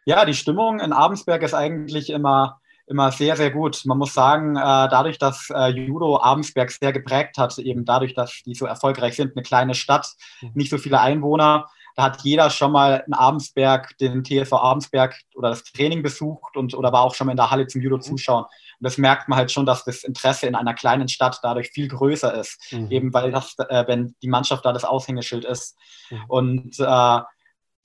Ja, 0.06 0.26
die 0.26 0.34
Stimmung 0.34 0.80
in 0.80 0.94
Abensberg 0.94 1.44
ist 1.44 1.54
eigentlich 1.54 2.10
immer 2.10 2.60
immer 2.90 3.12
sehr, 3.12 3.36
sehr 3.36 3.52
gut. 3.52 3.82
Man 3.86 4.00
muss 4.00 4.14
sagen, 4.14 4.56
äh, 4.56 4.60
dadurch, 4.60 5.20
dass 5.20 5.50
äh, 5.52 5.68
Judo 5.68 6.18
Abensberg 6.18 6.72
sehr 6.72 6.92
geprägt 6.92 7.38
hat, 7.38 7.58
eben 7.60 7.86
dadurch, 7.86 8.16
dass 8.16 8.42
die 8.46 8.56
so 8.56 8.66
erfolgreich 8.66 9.16
sind, 9.16 9.36
eine 9.36 9.44
kleine 9.44 9.76
Stadt, 9.76 10.08
mhm. 10.42 10.52
nicht 10.56 10.72
so 10.72 10.78
viele 10.80 11.00
Einwohner, 11.00 11.68
da 12.00 12.06
hat 12.06 12.22
jeder 12.22 12.50
schon 12.50 12.72
mal 12.72 13.04
in 13.06 13.14
Abensberg, 13.14 13.98
den 13.98 14.24
TSV 14.24 14.54
Abensberg 14.54 15.20
oder 15.36 15.50
das 15.50 15.66
Training 15.66 16.02
besucht 16.02 16.56
und 16.56 16.74
oder 16.74 16.94
war 16.94 17.02
auch 17.02 17.14
schon 17.14 17.28
mal 17.28 17.32
in 17.32 17.38
der 17.38 17.52
Halle 17.52 17.68
zum 17.68 17.82
Judo 17.82 17.98
mhm. 17.98 18.02
zuschauen. 18.02 18.46
Und 18.46 18.52
das 18.80 18.98
merkt 18.98 19.28
man 19.28 19.38
halt 19.38 19.52
schon, 19.52 19.66
dass 19.66 19.84
das 19.84 20.06
Interesse 20.06 20.48
in 20.48 20.56
einer 20.56 20.74
kleinen 20.74 21.10
Stadt 21.10 21.42
dadurch 21.44 21.72
viel 21.72 21.90
größer 21.90 22.34
ist, 22.36 22.72
mhm. 22.72 22.90
eben 22.90 23.14
weil 23.14 23.34
das, 23.34 23.54
äh, 23.58 23.86
wenn 23.86 24.16
die 24.22 24.30
Mannschaft 24.30 24.64
da 24.64 24.72
das 24.72 24.86
Aushängeschild 24.86 25.44
ist. 25.44 25.78
Mhm. 26.10 26.24
Und 26.30 26.80
äh, 26.80 27.20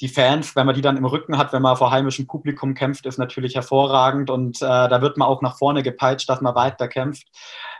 die 0.00 0.08
Fans, 0.08 0.54
wenn 0.54 0.66
man 0.66 0.76
die 0.76 0.80
dann 0.80 0.96
im 0.96 1.06
Rücken 1.06 1.36
hat, 1.36 1.52
wenn 1.52 1.62
man 1.62 1.76
vor 1.76 1.90
heimischem 1.90 2.28
Publikum 2.28 2.74
kämpft, 2.74 3.06
ist 3.06 3.18
natürlich 3.18 3.56
hervorragend 3.56 4.30
und 4.30 4.62
äh, 4.62 4.66
da 4.66 5.02
wird 5.02 5.16
man 5.16 5.26
auch 5.26 5.42
nach 5.42 5.58
vorne 5.58 5.82
gepeitscht, 5.82 6.28
dass 6.28 6.40
man 6.40 6.54
weiter 6.54 6.86
kämpft. 6.86 7.26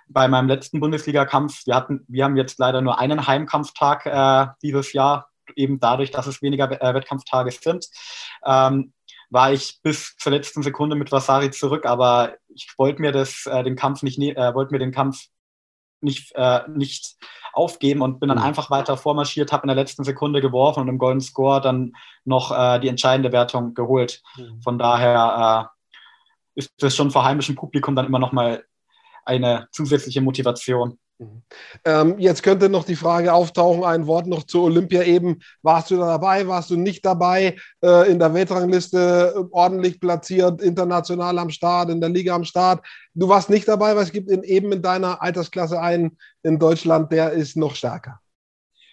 Bei 0.08 0.26
meinem 0.26 0.48
letzten 0.48 0.80
Bundesliga-Kampf, 0.80 1.64
wir 1.64 1.76
hatten, 1.76 2.04
wir 2.08 2.24
haben 2.24 2.36
jetzt 2.36 2.58
leider 2.58 2.80
nur 2.80 2.98
einen 2.98 3.28
Heimkampftag 3.28 4.06
äh, 4.06 4.52
dieses 4.62 4.92
Jahr, 4.92 5.28
eben 5.56 5.80
dadurch, 5.80 6.10
dass 6.10 6.26
es 6.26 6.42
weniger 6.42 6.70
äh, 6.80 6.94
Wettkampftage 6.94 7.50
sind, 7.50 7.86
ähm, 8.44 8.92
war 9.30 9.52
ich 9.52 9.80
bis 9.82 10.16
zur 10.16 10.32
letzten 10.32 10.62
Sekunde 10.62 10.96
mit 10.96 11.10
Vasari 11.10 11.50
zurück, 11.50 11.86
aber 11.86 12.34
ich 12.48 12.72
wollte 12.76 13.00
mir 13.00 13.12
das, 13.12 13.46
äh, 13.46 13.62
den 13.62 13.76
Kampf 13.76 14.02
nicht, 14.02 14.18
äh, 14.18 14.54
wollte 14.54 14.72
mir 14.72 14.78
den 14.78 14.92
Kampf 14.92 15.26
nicht, 16.00 16.32
äh, 16.34 16.60
nicht 16.68 17.16
aufgeben 17.52 18.02
und 18.02 18.20
bin 18.20 18.28
dann 18.28 18.38
mhm. 18.38 18.44
einfach 18.44 18.70
weiter 18.70 18.96
vormarschiert, 18.96 19.52
habe 19.52 19.64
in 19.64 19.68
der 19.68 19.76
letzten 19.76 20.04
Sekunde 20.04 20.40
geworfen 20.40 20.80
und 20.80 20.88
im 20.88 20.98
Golden 20.98 21.20
Score 21.20 21.60
dann 21.60 21.92
noch 22.24 22.52
äh, 22.52 22.78
die 22.80 22.88
entscheidende 22.88 23.32
Wertung 23.32 23.74
geholt. 23.74 24.22
Mhm. 24.36 24.60
Von 24.62 24.78
daher 24.78 25.70
äh, 26.54 26.60
ist 26.60 26.72
das 26.78 26.94
schon 26.94 27.10
vor 27.10 27.24
heimischem 27.24 27.56
Publikum 27.56 27.96
dann 27.96 28.06
immer 28.06 28.18
noch 28.18 28.32
mal 28.32 28.64
eine 29.24 29.68
zusätzliche 29.72 30.20
Motivation. 30.20 30.98
Mhm. 31.24 31.42
Ähm, 31.84 32.18
jetzt 32.18 32.42
könnte 32.42 32.68
noch 32.68 32.84
die 32.84 32.96
Frage 32.96 33.32
auftauchen, 33.32 33.84
ein 33.84 34.06
Wort 34.06 34.26
noch 34.26 34.44
zur 34.44 34.64
Olympia 34.64 35.02
eben. 35.02 35.40
Warst 35.62 35.90
du 35.90 35.96
da 35.96 36.06
dabei, 36.06 36.46
warst 36.48 36.70
du 36.70 36.76
nicht 36.76 37.04
dabei? 37.04 37.56
Äh, 37.82 38.10
in 38.10 38.18
der 38.18 38.34
Weltrangliste 38.34 39.34
äh, 39.36 39.44
ordentlich 39.50 40.00
platziert, 40.00 40.60
international 40.62 41.38
am 41.38 41.50
Start, 41.50 41.90
in 41.90 42.00
der 42.00 42.10
Liga 42.10 42.34
am 42.34 42.44
Start. 42.44 42.84
Du 43.14 43.28
warst 43.28 43.50
nicht 43.50 43.68
dabei, 43.68 43.96
weil 43.96 44.04
es 44.04 44.12
gibt 44.12 44.30
in, 44.30 44.42
eben 44.42 44.72
in 44.72 44.82
deiner 44.82 45.22
Altersklasse 45.22 45.80
einen 45.80 46.18
in 46.42 46.58
Deutschland, 46.58 47.12
der 47.12 47.32
ist 47.32 47.56
noch 47.56 47.74
stärker. 47.74 48.20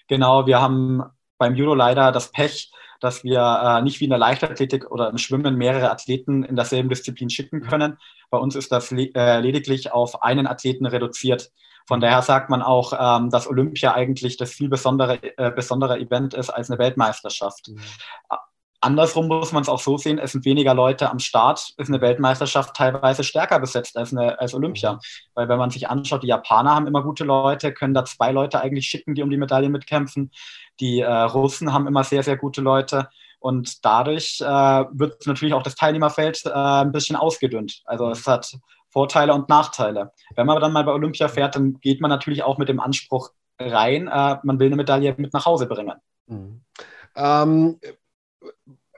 Genau, 0.08 0.46
wir 0.46 0.62
haben 0.62 1.04
beim 1.38 1.56
Judo 1.56 1.74
leider 1.74 2.12
das 2.12 2.32
Pech, 2.32 2.72
dass 3.02 3.24
wir 3.24 3.40
äh, 3.40 3.82
nicht 3.82 4.00
wie 4.00 4.06
in 4.06 4.12
der 4.12 4.20
Leichtathletik 4.20 4.90
oder 4.92 5.10
im 5.10 5.18
Schwimmen 5.18 5.56
mehrere 5.56 5.92
Athleten 5.92 6.44
in 6.44 6.56
derselben 6.56 6.88
Disziplin 6.88 7.30
schicken 7.30 7.62
können. 7.62 7.98
Bei 8.30 8.38
uns 8.38 8.56
ist 8.56 8.72
das 8.72 8.92
le 8.92 9.10
äh, 9.16 9.40
lediglich 9.40 9.92
auf 9.92 10.22
einen 10.24 10.48
Athleten 10.48 10.86
reduziert. 10.86 11.52
Von 11.92 12.00
daher 12.00 12.22
sagt 12.22 12.50
man 12.50 12.62
auch, 12.62 12.94
ähm, 12.98 13.30
dass 13.32 13.50
Olympia 13.50 13.94
eigentlich 13.94 14.38
das 14.38 14.54
viel 14.54 14.70
besondere, 14.70 15.22
äh, 15.38 15.52
besondere 15.52 16.00
Event 16.00 16.34
ist 16.34 16.50
als 16.50 16.70
eine 16.70 16.80
Weltmeisterschaft. 16.80 17.68
Mhm. 17.68 17.82
Andersrum 18.80 19.28
muss 19.28 19.52
man 19.52 19.62
es 19.62 19.68
auch 19.68 19.82
so 19.82 19.98
sehen, 19.98 20.18
es 20.18 20.32
sind 20.32 20.46
weniger 20.46 20.74
Leute 20.74 21.10
am 21.12 21.20
Start, 21.20 21.74
ist 21.76 21.90
eine 21.90 22.00
Weltmeisterschaft 22.00 22.78
teilweise 22.78 23.26
stärker 23.26 23.60
besetzt 23.60 23.98
als, 23.98 24.14
eine, 24.14 24.40
als 24.40 24.54
Olympia. 24.54 24.94
Mhm. 24.94 25.00
Weil 25.34 25.50
wenn 25.50 25.58
man 25.58 25.70
sich 25.70 25.90
anschaut, 25.90 26.24
die 26.24 26.28
Japaner 26.28 26.74
haben 26.76 26.88
immer 26.88 27.04
gute 27.04 27.26
Leute, 27.26 27.74
können 27.74 27.94
da 27.94 28.06
zwei 28.06 28.32
Leute 28.32 28.62
eigentlich 28.62 28.86
schicken, 28.86 29.14
die 29.14 29.22
um 29.22 29.30
die 29.30 29.36
Medaille 29.36 29.68
mitkämpfen. 29.68 30.32
Die 30.80 31.02
äh, 31.02 31.12
Russen 31.12 31.74
haben 31.74 31.88
immer 31.88 32.06
sehr, 32.06 32.24
sehr 32.24 32.38
gute 32.38 32.62
Leute. 32.62 33.10
Und 33.40 33.84
dadurch 33.84 34.40
äh, 34.40 34.46
wird 34.46 35.28
natürlich 35.28 35.56
auch 35.56 35.64
das 35.64 35.76
Teilnehmerfeld 35.76 36.46
äh, 36.46 36.52
ein 36.54 36.94
bisschen 36.94 37.18
ausgedünnt. 37.18 37.82
Also 37.84 38.10
es 38.12 38.26
hat 38.28 38.50
Vorteile 38.92 39.34
und 39.34 39.50
Nachteile. 39.50 40.12
Wenn 40.36 40.46
man 40.46 40.60
dann 40.62 40.74
mal 40.74 40.84
bei 40.84 40.92
Olympia 40.92 41.28
fährt, 41.28 41.56
dann 41.56 41.80
geht 41.80 42.02
man 42.02 42.10
natürlich 42.10 42.44
auch 42.44 42.58
mit 42.58 42.70
dem 42.70 42.80
Anspruch 42.80 43.32
rein, 43.60 44.08
äh, 44.08 44.38
man 44.44 44.60
will 44.60 44.68
eine 44.68 44.76
Medaille 44.76 45.14
mit 45.18 45.34
nach 45.34 45.46
Hause 45.46 45.68
bringen. 45.68 45.94
Mhm. 46.28 46.62
Ähm, 47.16 47.80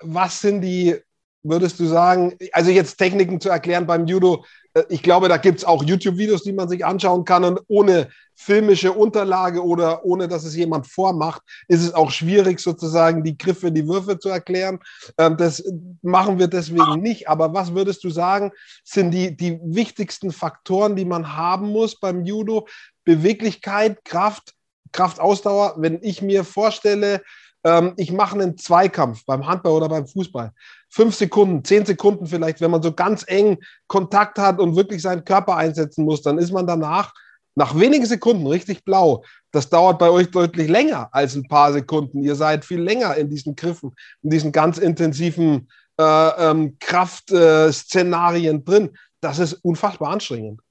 was 0.02 0.42
sind 0.42 0.62
die, 0.62 0.96
würdest 1.44 1.80
du 1.80 1.86
sagen, 1.86 2.38
also 2.52 2.72
jetzt 2.72 2.98
Techniken 2.98 3.40
zu 3.40 3.50
erklären 3.50 3.86
beim 3.86 4.06
Judo, 4.06 4.46
ich 4.90 5.04
glaube, 5.04 5.30
da 5.30 5.38
gibt 5.38 5.60
es 5.60 5.66
auch 5.66 5.84
YouTube-Videos, 5.84 6.44
die 6.44 6.54
man 6.54 6.68
sich 6.68 6.84
anschauen 6.84 7.26
kann 7.26 7.44
und 7.44 7.60
ohne 7.68 8.10
filmische 8.36 8.92
Unterlage 8.92 9.64
oder 9.64 10.04
ohne, 10.04 10.28
dass 10.28 10.44
es 10.44 10.56
jemand 10.56 10.88
vormacht, 10.88 11.42
ist 11.68 11.84
es 11.84 11.94
auch 11.94 12.10
schwierig, 12.10 12.60
sozusagen 12.60 13.24
die 13.24 13.38
Griffe, 13.38 13.72
die 13.72 13.88
Würfe 13.88 14.18
zu 14.18 14.30
erklären. 14.30 14.80
Ähm, 15.18 15.38
das 15.38 15.64
machen 16.02 16.40
wir 16.40 16.48
deswegen 16.48 17.02
nicht. 17.02 17.30
Aber 17.30 17.54
was 17.54 17.76
würdest 17.76 18.04
du 18.04 18.10
sagen, 18.10 18.52
sind 18.84 19.12
die, 19.12 19.38
die 19.38 19.60
wichtigsten 19.64 20.32
Faktoren, 20.32 20.96
die 20.96 21.06
man 21.06 21.36
haben 21.36 21.70
muss 21.70 22.00
beim 22.00 22.26
Judo? 22.26 22.68
Beweglichkeit, 23.06 24.04
Kraft, 24.04 24.54
Kraftausdauer. 24.92 25.76
Wenn 25.78 26.00
ich 26.02 26.22
mir 26.22 26.44
vorstelle, 26.44 27.22
ähm, 27.64 27.94
ich 27.98 28.12
mache 28.12 28.36
einen 28.36 28.58
Zweikampf 28.58 29.26
beim 29.26 29.46
Handball 29.48 29.74
oder 29.74 29.90
beim 29.90 30.08
Fußball. 30.08 30.54
Fünf 30.94 31.16
Sekunden, 31.16 31.64
zehn 31.64 31.88
Sekunden 31.88 32.28
vielleicht, 32.28 32.62
wenn 32.62 32.70
man 32.70 32.84
so 32.84 32.94
ganz 32.94 33.26
eng 33.28 33.58
Kontakt 33.88 34.38
hat 34.38 34.60
und 34.60 34.76
wirklich 34.76 35.02
seinen 35.02 35.26
Körper 35.26 35.58
einsetzen 35.58 36.06
muss, 36.06 36.22
dann 36.22 36.38
ist 36.38 36.52
man 36.52 36.68
danach 36.68 37.14
nach 37.56 37.76
wenigen 37.80 38.06
Sekunden 38.06 38.46
richtig 38.46 38.86
blau. 38.86 39.24
Das 39.52 39.70
dauert 39.70 39.98
bei 39.98 40.12
euch 40.12 40.30
deutlich 40.30 40.70
länger 40.70 41.10
als 41.12 41.34
ein 41.34 41.48
paar 41.48 41.74
Sekunden. 41.74 42.22
Ihr 42.22 42.36
seid 42.36 42.64
viel 42.64 42.80
länger 42.80 43.16
in 43.16 43.28
diesen 43.28 43.56
Griffen, 43.56 43.96
in 44.22 44.30
diesen 44.30 44.52
ganz 44.52 44.78
intensiven 44.78 45.68
äh, 46.00 46.50
ähm, 46.50 46.78
Kraftszenarien 46.80 48.58
äh, 48.58 48.64
drin. 48.64 48.98
Das 49.20 49.40
ist 49.40 49.54
unfassbar 49.54 50.12
anstrengend. 50.12 50.62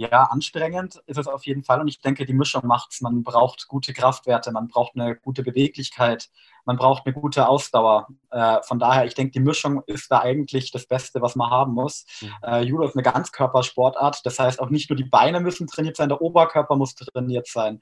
Ja, 0.00 0.22
anstrengend 0.22 1.02
ist 1.04 1.18
es 1.18 1.26
auf 1.26 1.44
jeden 1.44 1.62
Fall 1.62 1.78
und 1.78 1.86
ich 1.86 2.00
denke, 2.00 2.24
die 2.24 2.32
Mischung 2.32 2.66
macht 2.66 2.92
es. 2.92 3.02
Man 3.02 3.22
braucht 3.22 3.68
gute 3.68 3.92
Kraftwerte, 3.92 4.50
man 4.50 4.66
braucht 4.66 4.92
eine 4.94 5.14
gute 5.14 5.42
Beweglichkeit, 5.42 6.30
man 6.64 6.78
braucht 6.78 7.04
eine 7.04 7.12
gute 7.12 7.46
Ausdauer. 7.46 8.08
Äh, 8.30 8.62
von 8.62 8.78
daher, 8.78 9.04
ich 9.04 9.12
denke, 9.12 9.32
die 9.32 9.40
Mischung 9.40 9.82
ist 9.84 10.10
da 10.10 10.20
eigentlich 10.20 10.70
das 10.70 10.86
Beste, 10.86 11.20
was 11.20 11.36
man 11.36 11.50
haben 11.50 11.74
muss. 11.74 12.06
Mhm. 12.22 12.28
Äh, 12.42 12.62
Judo 12.62 12.84
ist 12.84 12.96
eine 12.96 13.02
Ganzkörpersportart, 13.02 14.24
das 14.24 14.38
heißt 14.38 14.60
auch 14.60 14.70
nicht 14.70 14.88
nur 14.88 14.96
die 14.96 15.04
Beine 15.04 15.38
müssen 15.38 15.66
trainiert 15.66 15.98
sein, 15.98 16.08
der 16.08 16.22
Oberkörper 16.22 16.76
muss 16.76 16.94
trainiert 16.94 17.46
sein. 17.46 17.80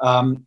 Ähm, 0.00 0.46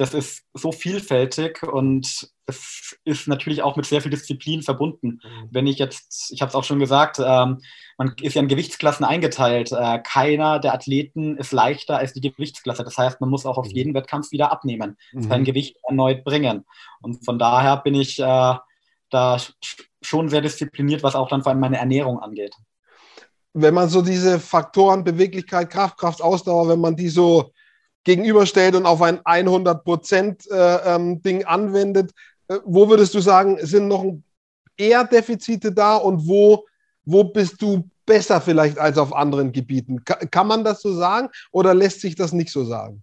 das 0.00 0.14
ist 0.14 0.44
so 0.54 0.72
vielfältig 0.72 1.62
und 1.62 2.30
es 2.46 2.98
ist 3.04 3.28
natürlich 3.28 3.62
auch 3.62 3.76
mit 3.76 3.84
sehr 3.84 4.00
viel 4.00 4.10
Disziplin 4.10 4.62
verbunden. 4.62 5.20
Mhm. 5.22 5.48
Wenn 5.50 5.66
ich 5.66 5.78
jetzt, 5.78 6.32
ich 6.32 6.40
habe 6.40 6.48
es 6.48 6.54
auch 6.54 6.64
schon 6.64 6.78
gesagt, 6.78 7.18
ähm, 7.18 7.60
man 7.98 8.14
ist 8.22 8.34
ja 8.34 8.40
in 8.40 8.48
Gewichtsklassen 8.48 9.04
eingeteilt. 9.04 9.72
Äh, 9.72 9.98
keiner 10.02 10.58
der 10.58 10.72
Athleten 10.72 11.36
ist 11.36 11.52
leichter 11.52 11.98
als 11.98 12.14
die 12.14 12.22
Gewichtsklasse. 12.22 12.82
Das 12.82 12.96
heißt, 12.96 13.20
man 13.20 13.28
muss 13.28 13.44
auch 13.44 13.58
auf 13.58 13.66
mhm. 13.66 13.72
jeden 13.72 13.94
Wettkampf 13.94 14.30
wieder 14.32 14.50
abnehmen, 14.50 14.96
mhm. 15.12 15.22
sein 15.24 15.44
Gewicht 15.44 15.76
erneut 15.86 16.24
bringen. 16.24 16.64
Und 17.02 17.22
von 17.22 17.38
daher 17.38 17.76
bin 17.76 17.94
ich 17.94 18.18
äh, 18.18 18.54
da 19.10 19.36
schon 20.00 20.30
sehr 20.30 20.40
diszipliniert, 20.40 21.02
was 21.02 21.14
auch 21.14 21.28
dann 21.28 21.42
vor 21.42 21.52
allem 21.52 21.60
meine 21.60 21.76
Ernährung 21.76 22.20
angeht. 22.20 22.54
Wenn 23.52 23.74
man 23.74 23.90
so 23.90 24.00
diese 24.00 24.40
Faktoren 24.40 25.04
Beweglichkeit, 25.04 25.68
Kraft, 25.68 25.98
Kraft, 25.98 26.22
Ausdauer, 26.22 26.70
wenn 26.70 26.80
man 26.80 26.96
die 26.96 27.10
so 27.10 27.52
gegenüberstellt 28.04 28.74
und 28.74 28.86
auf 28.86 29.02
ein 29.02 29.20
100 29.24 29.84
Prozent 29.84 30.50
äh, 30.50 30.94
ähm, 30.94 31.22
Ding 31.22 31.44
anwendet, 31.44 32.12
äh, 32.48 32.58
wo 32.64 32.88
würdest 32.88 33.14
du 33.14 33.20
sagen, 33.20 33.58
sind 33.60 33.88
noch 33.88 34.04
eher 34.76 35.04
Defizite 35.04 35.72
da 35.72 35.96
und 35.96 36.26
wo, 36.26 36.66
wo 37.04 37.24
bist 37.24 37.60
du 37.60 37.88
besser 38.06 38.40
vielleicht 38.40 38.78
als 38.78 38.98
auf 38.98 39.14
anderen 39.14 39.52
Gebieten? 39.52 40.04
kann 40.04 40.46
man 40.46 40.64
das 40.64 40.82
so 40.82 40.92
sagen 40.92 41.28
oder 41.52 41.74
lässt 41.74 42.00
sich 42.00 42.14
das 42.14 42.32
nicht 42.32 42.50
so 42.50 42.64
sagen? 42.64 43.02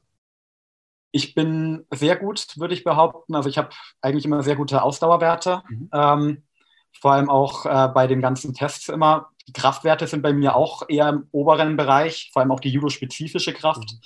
Ich 1.12 1.34
bin 1.34 1.86
sehr 1.92 2.18
gut, 2.18 2.46
würde 2.58 2.74
ich 2.74 2.84
behaupten. 2.84 3.34
Also 3.36 3.50
ich 3.50 3.58
habe 3.58 3.70
eigentlich 4.02 4.26
immer 4.26 4.44
sehr 4.44 4.56
gute 4.56 4.82
Ausdauerwerte. 4.82 5.64
Mhm. 5.70 5.90
Ähm, 5.94 6.44
vor 7.00 7.14
allem 7.14 7.30
auch 7.30 7.66
äh, 7.66 7.88
bei 7.94 8.08
den 8.08 8.22
ganzen 8.22 8.54
Tests 8.54 8.90
immer. 8.90 9.30
Die 9.48 9.54
Kraftwerte 9.54 10.08
sind 10.08 10.22
bei 10.22 10.34
mir 10.34 10.56
auch 10.56 10.84
eher 10.90 11.08
im 11.10 11.28
oberen 11.32 11.78
Bereich, 11.78 12.30
vor 12.34 12.42
allem 12.42 12.52
auch 12.52 12.60
die 12.60 12.70
judo-spezifische 12.70 13.54
Kraft. 13.54 13.94
Mhm. 13.94 14.00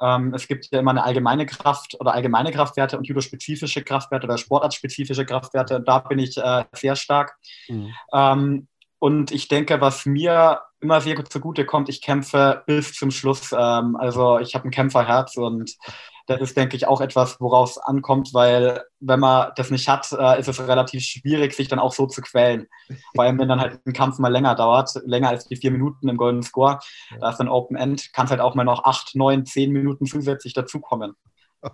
Ähm, 0.00 0.32
es 0.34 0.48
gibt 0.48 0.68
ja 0.70 0.80
immer 0.80 0.92
eine 0.92 1.04
allgemeine 1.04 1.46
Kraft 1.46 1.96
oder 2.00 2.14
allgemeine 2.14 2.52
Kraftwerte 2.52 2.96
und 2.96 3.06
judo-spezifische 3.06 3.82
Kraftwerte 3.82 4.26
oder 4.26 4.38
sportartspezifische 4.38 5.26
Kraftwerte. 5.26 5.80
Da 5.80 5.98
bin 5.98 6.18
ich 6.18 6.36
äh, 6.36 6.64
sehr 6.72 6.96
stark. 6.96 7.36
Mhm. 7.68 7.94
Ähm, 8.12 8.68
und 8.98 9.32
ich 9.32 9.48
denke, 9.48 9.80
was 9.80 10.04
mir 10.06 10.60
immer 10.80 11.00
sehr 11.00 11.14
gut 11.14 11.32
zugute 11.32 11.64
kommt, 11.64 11.88
ich 11.88 12.02
kämpfe 12.02 12.62
bis 12.66 12.92
zum 12.92 13.10
Schluss. 13.10 13.52
Ähm, 13.52 13.96
also 13.96 14.38
ich 14.38 14.54
habe 14.54 14.68
ein 14.68 14.70
Kämpferherz 14.70 15.36
und 15.36 15.76
das 16.30 16.40
ist, 16.40 16.56
denke 16.56 16.76
ich, 16.76 16.86
auch 16.86 17.00
etwas, 17.00 17.40
woraus 17.40 17.76
ankommt, 17.76 18.32
weil 18.32 18.82
wenn 19.00 19.18
man 19.18 19.50
das 19.56 19.70
nicht 19.70 19.88
hat, 19.88 20.12
äh, 20.12 20.38
ist 20.38 20.48
es 20.48 20.60
relativ 20.60 21.02
schwierig, 21.02 21.54
sich 21.54 21.66
dann 21.66 21.80
auch 21.80 21.92
so 21.92 22.06
zu 22.06 22.22
quälen. 22.22 22.68
Vor 23.16 23.24
allem, 23.24 23.38
wenn 23.40 23.48
dann 23.48 23.60
halt 23.60 23.84
ein 23.84 23.92
Kampf 23.92 24.18
mal 24.18 24.28
länger 24.28 24.54
dauert, 24.54 24.90
länger 25.04 25.30
als 25.30 25.46
die 25.48 25.56
vier 25.56 25.72
Minuten 25.72 26.08
im 26.08 26.16
Golden 26.16 26.44
Score, 26.44 26.78
da 27.20 27.30
ist 27.30 27.38
dann 27.38 27.48
Open 27.48 27.76
End, 27.76 28.12
kann 28.12 28.26
es 28.26 28.30
halt 28.30 28.40
auch 28.40 28.54
mal 28.54 28.62
noch 28.64 28.84
acht, 28.84 29.16
neun, 29.16 29.44
zehn 29.44 29.72
Minuten 29.72 30.06
zusätzlich 30.06 30.54
dazukommen. 30.54 31.14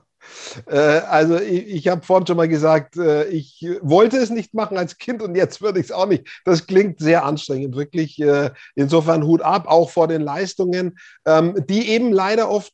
Äh, 0.66 0.76
also 0.76 1.38
ich, 1.38 1.68
ich 1.68 1.88
habe 1.88 2.04
vorhin 2.04 2.26
schon 2.26 2.36
mal 2.36 2.48
gesagt, 2.48 2.96
äh, 2.96 3.28
ich 3.28 3.64
wollte 3.80 4.16
es 4.16 4.30
nicht 4.30 4.54
machen 4.54 4.76
als 4.76 4.98
Kind 4.98 5.22
und 5.22 5.36
jetzt 5.36 5.62
würde 5.62 5.78
ich 5.78 5.86
es 5.86 5.92
auch 5.92 6.06
nicht. 6.06 6.26
Das 6.44 6.66
klingt 6.66 6.98
sehr 6.98 7.24
anstrengend, 7.24 7.76
wirklich. 7.76 8.20
Äh, 8.20 8.50
insofern 8.74 9.24
Hut 9.24 9.42
ab, 9.42 9.68
auch 9.68 9.90
vor 9.90 10.08
den 10.08 10.22
Leistungen, 10.22 10.98
ähm, 11.26 11.54
die 11.68 11.90
eben 11.90 12.12
leider 12.12 12.50
oft 12.50 12.72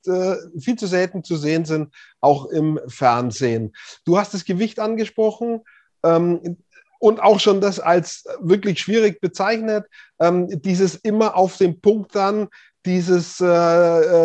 viel 0.59 0.77
zu 0.77 0.87
selten 0.87 1.25
zu 1.25 1.37
sehen 1.37 1.66
sind, 1.66 1.92
auch 2.20 2.46
im 2.46 2.81
Fernsehen. 2.88 3.75
Du 4.07 4.16
hast 4.18 4.33
das 4.33 4.46
Gewicht 4.46 4.81
angesprochen. 4.81 5.61
Ähm, 6.03 6.57
und 7.03 7.20
auch 7.20 7.40
schon 7.40 7.61
das 7.61 7.81
als 7.81 8.25
wirklich 8.40 8.79
schwierig 8.79 9.20
bezeichnet, 9.20 9.87
ähm, 10.20 10.46
dieses 10.62 10.94
immer 10.94 11.37
auf 11.37 11.57
den 11.57 11.81
Punkt 11.81 12.14
dann 12.14 12.46
dieses, 12.86 13.40
äh, 13.40 13.46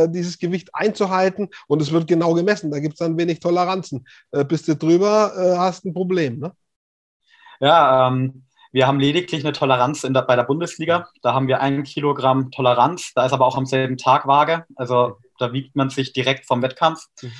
äh, 0.03 0.09
dieses 0.09 0.37
Gewicht 0.37 0.69
einzuhalten 0.73 1.49
und 1.67 1.81
es 1.81 1.91
wird 1.91 2.07
genau 2.07 2.33
gemessen. 2.33 2.71
Da 2.71 2.79
gibt 2.79 2.93
es 2.93 2.99
dann 2.99 3.17
wenig 3.17 3.39
Toleranzen. 3.39 4.07
Äh, 4.31 4.45
bist 4.45 4.67
du 4.67 4.75
drüber, 4.75 5.33
äh, 5.37 5.57
hast 5.57 5.85
ein 5.85 5.93
Problem. 5.93 6.39
Ne? 6.39 6.51
Ja, 7.59 8.07
ähm, 8.07 8.43
wir 8.71 8.87
haben 8.87 8.99
lediglich 8.99 9.43
eine 9.43 9.53
Toleranz 9.53 10.01
der, 10.01 10.21
bei 10.21 10.35
der 10.35 10.43
Bundesliga. 10.43 11.07
Da 11.21 11.33
haben 11.33 11.47
wir 11.47 11.61
ein 11.61 11.83
Kilogramm 11.83 12.51
Toleranz. 12.51 13.13
Da 13.15 13.25
ist 13.25 13.33
aber 13.33 13.45
auch 13.45 13.57
am 13.57 13.65
selben 13.65 13.97
Tag 13.97 14.27
Waage. 14.27 14.65
Also 14.75 15.17
da 15.39 15.53
wiegt 15.53 15.75
man 15.75 15.89
sich 15.89 16.13
direkt 16.13 16.45
vom 16.45 16.61
Wettkampf. 16.61 17.05
Mhm. 17.21 17.31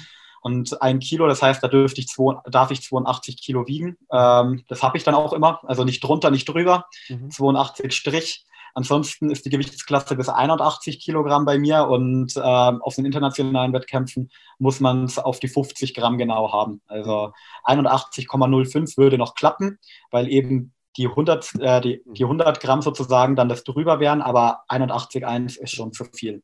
Und 0.41 0.82
ein 0.82 0.99
Kilo, 0.99 1.27
das 1.27 1.41
heißt, 1.41 1.62
da 1.62 1.67
dürfte 1.67 1.99
ich 1.99 2.08
zwei, 2.08 2.39
darf 2.49 2.71
ich 2.71 2.82
82 2.82 3.41
Kilo 3.41 3.67
wiegen. 3.67 3.97
Ähm, 4.12 4.63
das 4.67 4.82
habe 4.82 4.97
ich 4.97 5.03
dann 5.03 5.15
auch 5.15 5.34
immer. 5.34 5.60
Also 5.67 5.84
nicht 5.84 6.03
drunter, 6.03 6.32
nicht 6.32 6.47
drüber. 6.47 6.86
Mhm. 7.10 7.30
82 7.30 7.93
Strich. 7.93 8.45
Ansonsten 8.78 9.32
ist 9.32 9.44
die 9.44 9.50
Gewichtsklasse 9.50 10.16
bis 10.16 10.30
81 10.30 11.00
Kilogramm 11.00 11.46
bei 11.46 11.58
mir 11.58 11.88
und 11.88 12.38
äh, 12.38 12.40
auf 12.40 12.94
den 12.94 13.06
internationalen 13.06 13.74
Wettkämpfen 13.74 14.30
muss 14.60 14.80
man 14.80 15.06
es 15.06 15.18
auf 15.18 15.40
die 15.40 15.48
50 15.48 15.96
Gramm 15.96 16.20
genau 16.20 16.54
haben. 16.54 16.82
Also 16.86 17.34
81,05 17.66 18.96
würde 18.98 19.18
noch 19.18 19.34
klappen, 19.34 19.80
weil 20.12 20.30
eben 20.30 20.76
die 20.96 21.08
100, 21.08 21.56
äh, 21.60 21.82
die, 21.82 22.04
die 22.06 22.24
100 22.26 22.60
Gramm 22.60 22.84
sozusagen 22.84 23.36
dann 23.36 23.50
das 23.50 23.63
drüber 23.63 24.00
wären, 24.00 24.22
aber 24.22 24.62
81,1 24.70 25.60
ist 25.60 25.74
schon 25.74 25.92
zu 25.92 26.06
viel. 26.06 26.44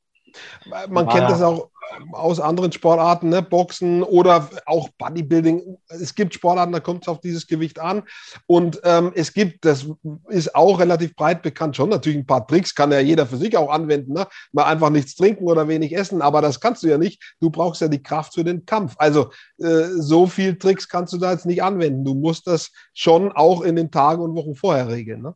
Man 0.90 1.08
kennt 1.08 1.30
das 1.30 1.42
auch 1.42 1.70
aus 2.12 2.40
anderen 2.40 2.72
Sportarten, 2.72 3.30
ne? 3.30 3.42
Boxen 3.42 4.04
oder 4.04 4.50
auch 4.66 4.90
Bodybuilding. 4.98 5.78
Es 5.88 6.16
gibt 6.16 6.34
Sportarten, 6.34 6.72
da 6.72 6.80
kommt 6.80 7.04
es 7.04 7.08
auf 7.08 7.20
dieses 7.20 7.48
Gewicht 7.48 7.80
an. 7.80 8.04
Und 8.48 8.82
ähm, 8.84 9.12
es 9.16 9.34
gibt, 9.34 9.66
das 9.66 9.86
ist 10.30 10.56
auch 10.56 10.80
relativ 10.80 11.16
breit 11.16 11.42
bekannt, 11.42 11.76
schon 11.76 11.90
natürlich 11.90 12.18
ein 12.18 12.26
paar 12.26 12.48
Tricks, 12.48 12.76
kann 12.76 12.92
ja 12.92 13.00
jeder 13.00 13.26
für 13.26 13.38
sich 13.38 13.56
auch 13.58 13.70
anwenden. 13.70 14.14
Ne? 14.14 14.28
Mal 14.52 14.66
einfach 14.66 14.90
nichts 14.90 15.16
trinken 15.16 15.46
oder 15.46 15.68
wenig 15.68 15.96
essen, 15.96 16.22
aber 16.22 16.42
das 16.42 16.60
kannst 16.60 16.84
du 16.84 16.88
ja 16.88 16.98
nicht. 16.98 17.36
Du 17.40 17.50
brauchst 17.50 17.82
ja 17.82 17.88
die 17.88 18.04
Kraft 18.04 18.34
für 18.34 18.44
den 18.44 18.66
Kampf. 18.66 18.96
Also 18.98 19.32
äh, 19.60 19.88
so 19.96 20.28
viel 20.28 20.58
Tricks 20.58 20.88
kannst 20.88 21.14
du 21.14 21.18
da 21.18 21.32
jetzt 21.32 21.46
nicht 21.46 21.64
anwenden. 21.64 22.04
Du 22.06 22.14
musst 22.14 22.48
das 22.48 22.72
schon 22.94 23.32
auch 23.32 23.62
in 23.62 23.76
den 23.76 23.92
Tagen 23.92 24.22
und 24.22 24.36
Wochen 24.36 24.56
vorher 24.56 24.88
regeln. 24.88 25.22
Ne? 25.22 25.36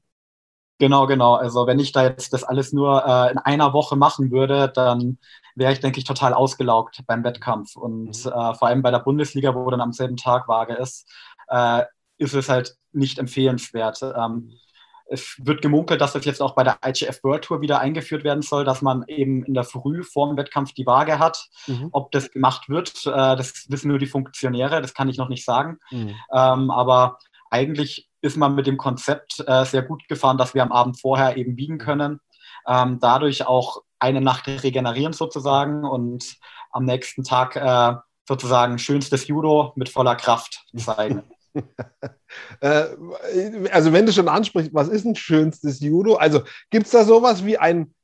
Genau, 0.79 1.07
genau. 1.07 1.35
Also 1.35 1.65
wenn 1.65 1.79
ich 1.79 1.91
da 1.91 2.03
jetzt 2.03 2.33
das 2.33 2.43
alles 2.43 2.71
nur 2.71 3.03
äh, 3.05 3.31
in 3.31 3.39
einer 3.39 3.73
Woche 3.73 3.95
machen 3.95 4.31
würde, 4.31 4.69
dann 4.69 5.17
wäre 5.55 5.73
ich, 5.73 5.79
denke 5.79 5.99
ich, 5.99 6.05
total 6.05 6.33
ausgelaugt 6.33 7.01
beim 7.07 7.23
Wettkampf. 7.23 7.75
Und 7.75 8.25
mhm. 8.25 8.31
äh, 8.31 8.53
vor 8.53 8.67
allem 8.67 8.83
bei 8.83 8.91
der 8.91 8.99
Bundesliga, 8.99 9.55
wo 9.55 9.69
dann 9.71 9.81
am 9.81 9.91
selben 9.91 10.17
Tag 10.17 10.47
Waage 10.47 10.75
ist, 10.75 11.09
äh, 11.49 11.83
ist 12.17 12.33
es 12.33 12.49
halt 12.49 12.75
nicht 12.91 13.17
empfehlenswert. 13.17 14.01
Ähm, 14.03 14.51
es 15.09 15.35
wird 15.39 15.61
gemunkelt, 15.61 16.01
dass 16.01 16.13
das 16.13 16.25
jetzt 16.25 16.41
auch 16.41 16.53
bei 16.53 16.63
der 16.63 16.77
IGF 16.85 17.23
World 17.23 17.45
Tour 17.45 17.61
wieder 17.61 17.79
eingeführt 17.79 18.23
werden 18.23 18.41
soll, 18.41 18.65
dass 18.65 18.81
man 18.81 19.05
eben 19.07 19.43
in 19.45 19.53
der 19.53 19.63
Früh 19.63 20.03
vor 20.03 20.27
dem 20.27 20.37
Wettkampf 20.37 20.73
die 20.73 20.85
Waage 20.85 21.17
hat. 21.17 21.47
Mhm. 21.65 21.89
Ob 21.91 22.11
das 22.11 22.31
gemacht 22.31 22.69
wird, 22.69 23.05
äh, 23.05 23.35
das 23.35 23.65
wissen 23.69 23.87
nur 23.87 23.99
die 23.99 24.05
Funktionäre, 24.05 24.81
das 24.81 24.93
kann 24.93 25.09
ich 25.09 25.17
noch 25.17 25.29
nicht 25.29 25.45
sagen. 25.45 25.79
Mhm. 25.91 26.15
Ähm, 26.33 26.71
aber 26.71 27.19
eigentlich 27.49 28.09
ist 28.27 28.37
man 28.37 28.53
mit 28.53 28.67
dem 28.67 28.77
Konzept 28.77 29.43
äh, 29.47 29.65
sehr 29.65 29.81
gut 29.81 30.07
gefahren, 30.07 30.37
dass 30.37 30.53
wir 30.53 30.61
am 30.61 30.71
Abend 30.71 30.99
vorher 30.99 31.37
eben 31.37 31.57
wiegen 31.57 31.79
können. 31.79 32.19
Ähm, 32.67 32.99
dadurch 32.99 33.47
auch 33.47 33.81
eine 33.99 34.21
Nacht 34.21 34.47
regenerieren 34.47 35.13
sozusagen 35.13 35.83
und 35.83 36.35
am 36.71 36.85
nächsten 36.85 37.23
Tag 37.23 37.55
äh, 37.55 37.95
sozusagen 38.27 38.77
schönstes 38.77 39.27
Judo 39.27 39.73
mit 39.75 39.89
voller 39.89 40.15
Kraft 40.15 40.65
zeigen. 40.75 41.23
Äh, 42.59 42.83
also 43.71 43.93
wenn 43.93 44.05
du 44.05 44.11
schon 44.11 44.27
ansprichst, 44.27 44.71
was 44.73 44.89
ist 44.89 45.05
ein 45.05 45.15
schönstes 45.15 45.79
Judo? 45.79 46.15
Also 46.15 46.41
gibt 46.69 46.85
es 46.85 46.91
da 46.91 47.03
sowas 47.03 47.45
wie 47.45 47.57
ein, 47.57 47.95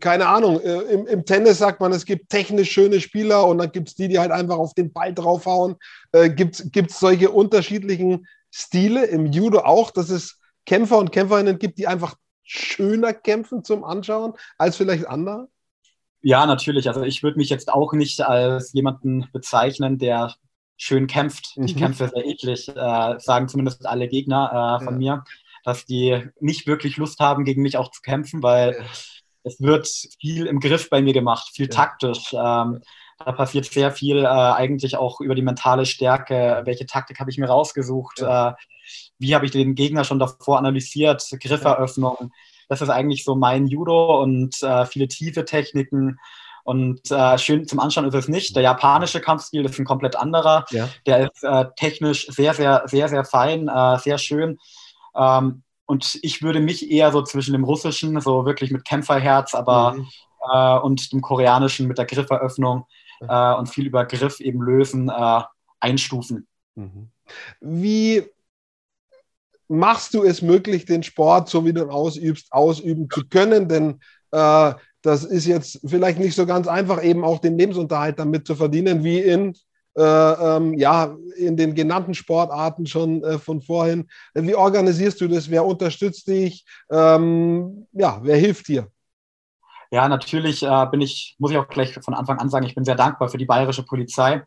keine 0.00 0.28
Ahnung, 0.28 0.60
äh, 0.60 0.78
im, 0.82 1.06
im, 1.06 1.24
Tennis 1.26 1.58
sagt 1.58 1.80
man, 1.80 1.92
es 1.92 2.06
gibt 2.06 2.30
technisch 2.30 2.70
schöne 2.70 3.00
Spieler 3.00 3.46
und 3.46 3.58
dann 3.58 3.72
gibt 3.72 3.88
es 3.88 3.96
die, 3.96 4.08
die 4.08 4.18
halt 4.18 4.30
einfach 4.30 4.56
auf 4.56 4.72
den 4.72 4.92
Ball 4.92 5.12
draufhauen. 5.12 5.76
Äh, 6.12 6.30
gibt 6.30 6.62
es 6.62 6.98
solche 6.98 7.30
unterschiedlichen 7.30 8.26
Stile 8.58 9.04
im 9.04 9.26
Judo 9.26 9.60
auch, 9.60 9.90
dass 9.90 10.08
es 10.08 10.40
Kämpfer 10.64 10.96
und 10.96 11.12
Kämpferinnen 11.12 11.58
gibt, 11.58 11.76
die 11.76 11.86
einfach 11.86 12.16
schöner 12.42 13.12
kämpfen 13.12 13.64
zum 13.64 13.84
Anschauen 13.84 14.32
als 14.56 14.78
vielleicht 14.78 15.06
andere? 15.06 15.48
Ja, 16.22 16.46
natürlich. 16.46 16.88
Also 16.88 17.02
ich 17.02 17.22
würde 17.22 17.36
mich 17.36 17.50
jetzt 17.50 17.70
auch 17.70 17.92
nicht 17.92 18.22
als 18.22 18.72
jemanden 18.72 19.28
bezeichnen, 19.30 19.98
der 19.98 20.34
schön 20.78 21.06
kämpft. 21.06 21.54
Mhm. 21.56 21.66
Ich 21.66 21.76
kämpfe 21.76 22.08
sehr 22.08 22.24
eklig, 22.24 22.68
äh, 22.68 23.18
sagen 23.18 23.48
zumindest 23.48 23.84
alle 23.84 24.08
Gegner 24.08 24.78
äh, 24.80 24.84
von 24.84 25.00
ja. 25.02 25.16
mir, 25.16 25.24
dass 25.62 25.84
die 25.84 26.26
nicht 26.40 26.66
wirklich 26.66 26.96
Lust 26.96 27.20
haben, 27.20 27.44
gegen 27.44 27.60
mich 27.60 27.76
auch 27.76 27.90
zu 27.90 28.00
kämpfen, 28.00 28.42
weil 28.42 28.72
ja. 28.72 28.84
es 29.42 29.60
wird 29.60 29.86
viel 30.18 30.46
im 30.46 30.60
Griff 30.60 30.88
bei 30.88 31.02
mir 31.02 31.12
gemacht, 31.12 31.50
viel 31.52 31.66
ja. 31.66 31.72
taktisch. 31.72 32.32
Ähm, 32.32 32.80
da 33.24 33.32
passiert 33.32 33.66
sehr 33.66 33.92
viel 33.92 34.24
äh, 34.24 34.26
eigentlich 34.26 34.96
auch 34.96 35.20
über 35.20 35.34
die 35.34 35.42
mentale 35.42 35.86
Stärke. 35.86 36.62
Welche 36.64 36.86
Taktik 36.86 37.18
habe 37.18 37.30
ich 37.30 37.38
mir 37.38 37.48
rausgesucht? 37.48 38.20
Äh, 38.20 38.52
wie 39.18 39.34
habe 39.34 39.46
ich 39.46 39.52
den 39.52 39.74
Gegner 39.74 40.04
schon 40.04 40.18
davor 40.18 40.58
analysiert? 40.58 41.26
Grifferöffnung. 41.40 42.32
Das 42.68 42.82
ist 42.82 42.90
eigentlich 42.90 43.24
so 43.24 43.34
mein 43.34 43.66
Judo 43.66 44.22
und 44.22 44.62
äh, 44.62 44.84
viele 44.86 45.08
tiefe 45.08 45.44
Techniken. 45.44 46.18
Und 46.64 47.10
äh, 47.10 47.38
schön 47.38 47.66
zum 47.66 47.78
Anschauen 47.78 48.06
ist 48.06 48.14
es 48.14 48.28
nicht. 48.28 48.54
Der 48.56 48.64
japanische 48.64 49.20
Kampfstil 49.20 49.64
ist 49.64 49.78
ein 49.78 49.84
komplett 49.84 50.16
anderer. 50.16 50.64
Ja. 50.70 50.88
Der 51.06 51.30
ist 51.30 51.42
äh, 51.44 51.64
technisch 51.76 52.26
sehr, 52.26 52.54
sehr, 52.54 52.82
sehr, 52.86 53.08
sehr 53.08 53.24
fein, 53.24 53.68
äh, 53.68 53.98
sehr 53.98 54.18
schön. 54.18 54.58
Ähm, 55.14 55.62
und 55.86 56.18
ich 56.22 56.42
würde 56.42 56.58
mich 56.58 56.90
eher 56.90 57.12
so 57.12 57.22
zwischen 57.22 57.52
dem 57.52 57.62
russischen, 57.62 58.20
so 58.20 58.44
wirklich 58.44 58.72
mit 58.72 58.84
Kämpferherz, 58.84 59.54
aber 59.54 59.92
mhm. 59.92 60.08
Äh, 60.52 60.78
und 60.78 61.12
dem 61.12 61.22
koreanischen 61.22 61.88
mit 61.88 61.98
der 61.98 62.04
Grifferöffnung 62.04 62.86
Äh, 63.20 63.54
und 63.54 63.68
viel 63.68 63.86
über 63.86 64.04
Griff 64.04 64.40
eben 64.40 64.60
lösen, 64.60 65.08
äh, 65.08 65.42
einstufen. 65.80 66.46
Mhm. 66.74 67.08
Wie 67.60 68.24
machst 69.68 70.14
du 70.14 70.22
es 70.22 70.42
möglich, 70.42 70.84
den 70.84 71.02
Sport, 71.02 71.48
so 71.48 71.64
wie 71.64 71.72
du 71.72 71.82
ihn 71.82 71.90
ausübst, 71.90 72.52
ausüben 72.52 73.08
zu 73.10 73.26
können? 73.28 73.68
Denn 73.68 74.00
äh, 74.30 74.74
das 75.02 75.24
ist 75.24 75.46
jetzt 75.46 75.80
vielleicht 75.84 76.18
nicht 76.18 76.34
so 76.34 76.46
ganz 76.46 76.66
einfach, 76.66 77.02
eben 77.02 77.24
auch 77.24 77.38
den 77.38 77.58
Lebensunterhalt 77.58 78.18
damit 78.18 78.46
zu 78.46 78.54
verdienen, 78.54 79.04
wie 79.04 79.20
in, 79.20 79.54
äh, 79.96 80.02
ähm, 80.02 80.74
ja, 80.74 81.16
in 81.36 81.56
den 81.56 81.74
genannten 81.74 82.14
Sportarten 82.14 82.86
schon 82.86 83.22
äh, 83.22 83.38
von 83.38 83.60
vorhin. 83.60 84.08
Wie 84.34 84.54
organisierst 84.54 85.20
du 85.20 85.28
das? 85.28 85.50
Wer 85.50 85.64
unterstützt 85.64 86.26
dich? 86.28 86.64
Ähm, 86.90 87.86
ja, 87.92 88.20
wer 88.22 88.36
hilft 88.36 88.68
dir? 88.68 88.88
Ja, 89.90 90.08
natürlich 90.08 90.62
äh, 90.62 90.86
bin 90.90 91.00
ich, 91.00 91.36
muss 91.38 91.50
ich 91.50 91.58
auch 91.58 91.68
gleich 91.68 91.94
von 91.94 92.14
Anfang 92.14 92.38
an 92.38 92.48
sagen, 92.48 92.66
ich 92.66 92.74
bin 92.74 92.84
sehr 92.84 92.94
dankbar 92.94 93.28
für 93.28 93.38
die 93.38 93.44
bayerische 93.44 93.82
Polizei. 93.82 94.42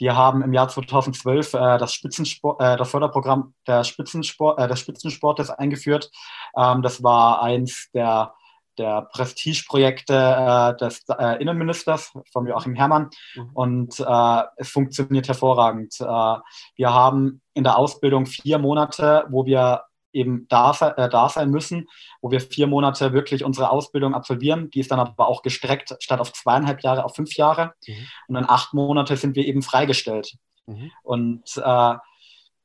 Die 0.00 0.10
haben 0.10 0.42
im 0.42 0.52
Jahr 0.52 0.68
2012 0.68 1.54
äh, 1.54 1.58
das 1.78 1.92
Spitzensport, 1.92 2.60
äh, 2.60 2.76
das 2.76 2.90
Förderprogramm 2.90 3.54
der 3.66 3.84
Spitzensport, 3.84 4.58
äh, 4.58 4.68
des 4.68 4.80
Spitzensportes 4.80 5.50
eingeführt. 5.50 6.10
Ähm, 6.56 6.82
das 6.82 7.02
war 7.02 7.42
eins 7.42 7.88
der 7.94 8.32
der 8.78 9.08
Prestigeprojekte 9.12 10.14
äh, 10.14 10.76
des 10.76 11.04
äh, 11.08 11.40
Innenministers 11.40 12.12
von 12.32 12.46
Joachim 12.46 12.74
Herrmann 12.74 13.10
mhm. 13.34 13.50
und 13.54 14.00
äh, 14.00 14.42
es 14.56 14.68
funktioniert 14.68 15.28
hervorragend. 15.28 15.94
Äh, 16.00 16.04
wir 16.04 16.92
haben 16.92 17.40
in 17.54 17.64
der 17.64 17.78
Ausbildung 17.78 18.26
vier 18.26 18.58
Monate, 18.58 19.24
wo 19.30 19.46
wir 19.46 19.82
eben 20.16 20.46
da, 20.48 20.72
äh, 20.96 21.08
da 21.08 21.28
sein 21.28 21.50
müssen, 21.50 21.88
wo 22.20 22.30
wir 22.30 22.40
vier 22.40 22.66
Monate 22.66 23.12
wirklich 23.12 23.44
unsere 23.44 23.70
Ausbildung 23.70 24.14
absolvieren. 24.14 24.70
Die 24.70 24.80
ist 24.80 24.90
dann 24.90 25.00
aber 25.00 25.28
auch 25.28 25.42
gestreckt 25.42 25.94
statt 26.00 26.20
auf 26.20 26.32
zweieinhalb 26.32 26.82
Jahre 26.82 27.04
auf 27.04 27.14
fünf 27.14 27.36
Jahre. 27.36 27.74
Mhm. 27.86 28.08
Und 28.28 28.36
in 28.36 28.48
acht 28.48 28.74
Monate 28.74 29.16
sind 29.16 29.36
wir 29.36 29.44
eben 29.44 29.62
freigestellt. 29.62 30.34
Mhm. 30.66 30.90
Und 31.02 31.42
äh, 31.56 31.94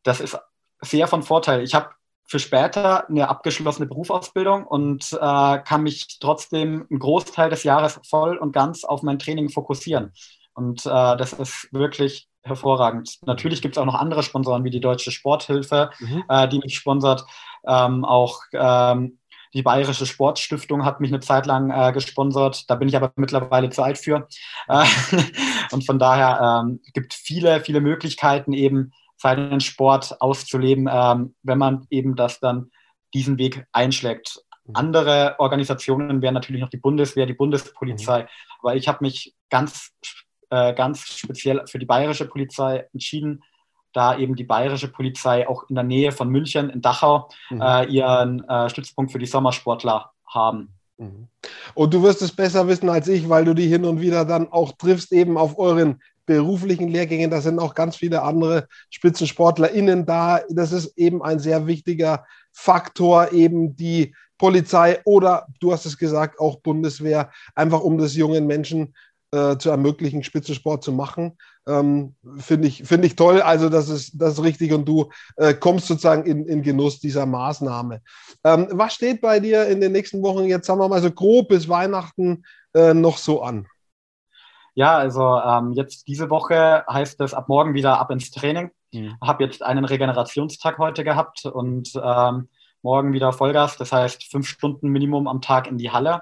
das 0.04 0.20
ist 0.20 0.40
sehr 0.82 1.08
von 1.08 1.22
Vorteil. 1.22 1.62
Ich 1.62 1.76
habe 1.76 1.92
für 2.26 2.40
später 2.40 3.10
eine 3.10 3.28
abgeschlossene 3.28 3.88
Berufsausbildung 3.88 4.66
und 4.66 5.12
äh, 5.12 5.60
kann 5.60 5.84
mich 5.84 6.18
trotzdem 6.20 6.88
einen 6.90 7.00
Großteil 7.00 7.50
des 7.50 7.64
Jahres 7.64 8.00
voll 8.10 8.38
und 8.38 8.54
ganz 8.54 8.86
auf 8.86 9.04
mein 9.04 9.20
Training 9.20 9.50
fokussieren. 9.50 10.14
Und 10.54 10.86
äh, 10.86 11.18
das 11.18 11.34
ist 11.34 11.70
wirklich 11.72 12.28
hervorragend. 12.44 13.20
Natürlich 13.26 13.62
gibt 13.62 13.78
es 13.78 13.82
auch 13.82 13.86
noch 13.86 13.96
andere 13.96 14.24
Sponsoren 14.24 14.64
wie 14.64 14.70
die 14.70 14.80
Deutsche 14.80 15.12
Sporthilfe, 15.12 15.92
mhm. 16.00 16.24
äh, 16.28 16.48
die 16.48 16.60
mich 16.60 16.76
sponsert. 16.76 17.24
Ähm, 17.66 18.04
auch 18.04 18.42
ähm, 18.54 19.20
die 19.54 19.64
Bayerische 19.64 20.06
Sportstiftung 20.06 20.86
hat 20.86 21.02
mich 21.02 21.12
eine 21.12 21.20
Zeit 21.20 21.46
lang 21.46 21.72
äh, 21.72 21.92
gesponsert. 21.92 22.70
Da 22.70 22.76
bin 22.76 22.88
ich 22.88 22.96
aber 22.96 23.12
mittlerweile 23.16 23.70
zu 23.70 23.84
alt 23.84 23.98
für. 23.98 24.28
Äh, 24.68 24.86
und 25.72 25.86
von 25.86 26.00
daher 26.00 26.64
ähm, 26.64 26.80
gibt 26.94 27.14
viele, 27.14 27.62
viele 27.62 27.82
Möglichkeiten 27.82 28.54
eben 28.54 28.94
seinen 29.18 29.60
Sport 29.60 30.20
auszuleben, 30.20 30.90
ähm, 30.92 31.36
wenn 31.44 31.58
man 31.58 31.86
eben 31.90 32.16
das 32.16 32.40
dann 32.40 32.72
diesen 33.14 33.38
Weg 33.38 33.66
einschlägt. 33.72 34.42
Mhm. 34.66 34.76
Andere 34.76 35.36
Organisationen 35.38 36.22
wären 36.22 36.34
natürlich 36.34 36.62
noch 36.62 36.70
die 36.70 36.78
Bundeswehr, 36.78 37.26
die 37.26 37.34
Bundespolizei, 37.34 38.24
mhm. 38.24 38.28
aber 38.62 38.76
ich 38.76 38.88
habe 38.88 39.00
mich 39.02 39.36
ganz, 39.50 39.92
äh, 40.52 40.74
ganz 40.74 41.08
speziell 41.08 41.66
für 41.66 41.80
die 41.80 41.86
bayerische 41.86 42.26
Polizei 42.26 42.86
entschieden, 42.94 43.44
da 43.94 44.18
eben 44.18 44.36
die 44.36 44.44
bayerische 44.44 44.88
Polizei 44.90 45.48
auch 45.48 45.70
in 45.70 45.76
der 45.76 45.84
Nähe 45.84 46.12
von 46.12 46.30
München 46.30 46.70
in 46.70 46.82
Dachau 46.82 47.30
mhm. 47.50 47.62
äh, 47.62 47.86
ihren 47.86 48.48
äh, 48.48 48.70
Stützpunkt 48.70 49.12
für 49.12 49.20
die 49.20 49.26
Sommersportler 49.26 50.12
haben. 50.28 50.74
Mhm. 50.98 51.28
Und 51.74 51.94
du 51.94 52.04
wirst 52.04 52.22
es 52.22 52.32
besser 52.32 52.68
wissen 52.68 52.90
als 52.90 53.08
ich, 53.08 53.28
weil 53.28 53.46
du 53.46 53.54
die 53.54 53.68
hin 53.68 53.86
und 53.86 54.00
wieder 54.02 54.26
dann 54.26 54.52
auch 54.52 54.74
triffst, 54.74 55.12
eben 55.12 55.38
auf 55.38 55.58
euren 55.58 56.02
beruflichen 56.26 56.88
Lehrgängen. 56.88 57.32
Da 57.32 57.42
sind 57.42 57.60
auch 57.60 57.74
ganz 57.74 57.96
viele 57.96 58.22
andere 58.22 58.68
SpitzensportlerInnen 58.92 60.06
da. 60.06 60.42
Das 60.50 60.72
ist 60.72 60.98
eben 60.98 61.24
ein 61.24 61.40
sehr 61.40 61.68
wichtiger 61.68 62.26
Faktor, 62.52 63.32
eben 63.32 63.76
die 63.76 64.14
Polizei 64.38 65.00
oder, 65.06 65.46
du 65.60 65.72
hast 65.72 65.86
es 65.86 65.98
gesagt, 65.98 66.40
auch 66.40 66.62
Bundeswehr, 66.62 67.32
einfach 67.54 67.82
um 67.82 67.98
das 67.98 68.16
jungen 68.16 68.48
Menschen 68.48 68.96
äh, 69.32 69.58
zu 69.58 69.70
ermöglichen, 69.70 70.24
Spitzensport 70.24 70.84
zu 70.84 70.92
machen. 70.92 71.38
Ähm, 71.68 72.16
Finde 72.38 72.68
ich, 72.68 72.84
find 72.84 73.06
ich 73.06 73.16
toll. 73.16 73.42
Also, 73.42 73.70
das 73.70 73.90
ist, 73.90 74.22
das 74.22 74.34
ist 74.34 74.44
richtig 74.44 74.74
und 74.74 74.86
du 74.86 75.10
äh, 75.38 75.54
kommst 75.54 75.88
sozusagen 75.88 76.26
in, 76.26 76.46
in 76.46 76.64
Genuss 76.64 77.00
dieser 77.00 77.26
Maßnahme. 77.26 78.02
Ähm, 78.44 78.68
was 78.72 78.94
steht 78.94 79.22
bei 79.22 79.40
dir 79.40 79.68
in 79.68 79.82
den 79.82 79.92
nächsten 79.92 80.22
Wochen 80.22 80.46
jetzt, 80.46 80.68
sagen 80.68 80.80
wir 80.80 80.90
mal 80.90 81.02
so 81.02 81.12
grob 81.12 81.50
bis 81.50 81.70
Weihnachten 81.70 82.44
äh, 82.74 82.94
noch 82.94 83.18
so 83.18 83.42
an? 83.42 83.68
Ja, 84.74 84.98
also 84.98 85.40
ähm, 85.40 85.74
jetzt 85.74 86.08
diese 86.08 86.30
Woche 86.30 86.84
heißt 86.90 87.20
es 87.22 87.34
ab 87.34 87.50
morgen 87.50 87.74
wieder 87.74 88.00
ab 88.00 88.10
ins 88.12 88.32
Training. 88.32 88.72
Mhm. 88.94 89.16
Habe 89.22 89.44
jetzt 89.44 89.64
einen 89.64 89.86
Regenerationstag 89.86 90.78
heute 90.78 91.04
gehabt 91.04 91.46
und 91.46 91.92
ähm, 92.02 92.50
morgen 92.82 93.14
wieder 93.14 93.34
Vollgas. 93.34 93.78
Das 93.78 93.92
heißt 93.92 94.32
fünf 94.32 94.48
Stunden 94.48 94.90
Minimum 94.90 95.28
am 95.28 95.42
Tag 95.42 95.68
in 95.68 95.78
die 95.78 95.92
Halle. 95.92 96.22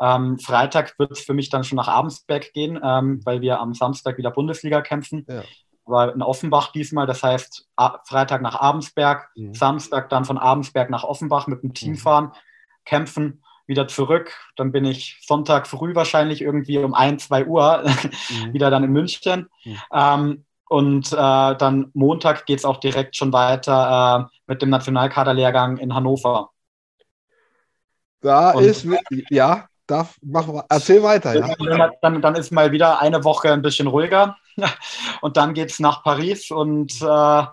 Ähm, 0.00 0.38
Freitag 0.38 0.98
wird 0.98 1.12
es 1.12 1.20
für 1.20 1.34
mich 1.34 1.50
dann 1.50 1.64
schon 1.64 1.76
nach 1.76 1.88
Abensberg 1.88 2.52
gehen, 2.52 2.80
ähm, 2.82 3.20
weil 3.24 3.40
wir 3.40 3.60
am 3.60 3.74
Samstag 3.74 4.18
wieder 4.18 4.30
Bundesliga 4.30 4.80
kämpfen. 4.80 5.26
Ja. 5.28 5.42
Aber 5.86 6.14
in 6.14 6.22
Offenbach 6.22 6.72
diesmal, 6.72 7.06
das 7.06 7.22
heißt 7.22 7.68
Freitag 8.04 8.40
nach 8.40 8.56
Abensberg, 8.56 9.30
mhm. 9.36 9.54
Samstag 9.54 10.08
dann 10.08 10.24
von 10.24 10.38
Abensberg 10.38 10.88
nach 10.88 11.04
Offenbach 11.04 11.46
mit 11.46 11.62
dem 11.62 11.74
Team 11.74 11.92
mhm. 11.92 11.98
fahren, 11.98 12.32
kämpfen 12.84 13.42
wieder 13.66 13.86
zurück. 13.88 14.32
Dann 14.56 14.72
bin 14.72 14.84
ich 14.84 15.20
Sonntag 15.26 15.66
früh 15.66 15.94
wahrscheinlich 15.94 16.42
irgendwie 16.42 16.78
um 16.78 16.94
ein, 16.94 17.18
zwei 17.18 17.46
Uhr 17.46 17.84
mhm. 18.30 18.52
wieder 18.52 18.70
dann 18.70 18.84
in 18.84 18.92
München. 18.92 19.48
Mhm. 19.64 19.78
Ähm, 19.92 20.44
und 20.68 21.12
äh, 21.12 21.16
dann 21.16 21.90
Montag 21.94 22.46
geht 22.46 22.58
es 22.58 22.64
auch 22.64 22.78
direkt 22.78 23.16
schon 23.16 23.32
weiter 23.32 24.28
äh, 24.30 24.36
mit 24.46 24.62
dem 24.62 24.70
Nationalkaderlehrgang 24.70 25.76
in 25.76 25.94
Hannover. 25.94 26.50
Da 28.20 28.52
und 28.52 28.64
ist, 28.64 28.86
ja, 29.28 29.66
darf, 29.86 30.16
mach, 30.22 30.48
erzähl 30.68 31.02
weiter. 31.02 31.34
Ja. 31.34 31.90
Dann, 32.00 32.22
dann 32.22 32.34
ist 32.34 32.50
mal 32.50 32.72
wieder 32.72 33.00
eine 33.00 33.22
Woche 33.24 33.52
ein 33.52 33.62
bisschen 33.62 33.86
ruhiger 33.86 34.36
und 35.20 35.36
dann 35.36 35.52
geht 35.54 35.70
es 35.70 35.80
nach 35.80 36.02
Paris 36.02 36.50
und 36.50 36.92
äh, 37.02 37.44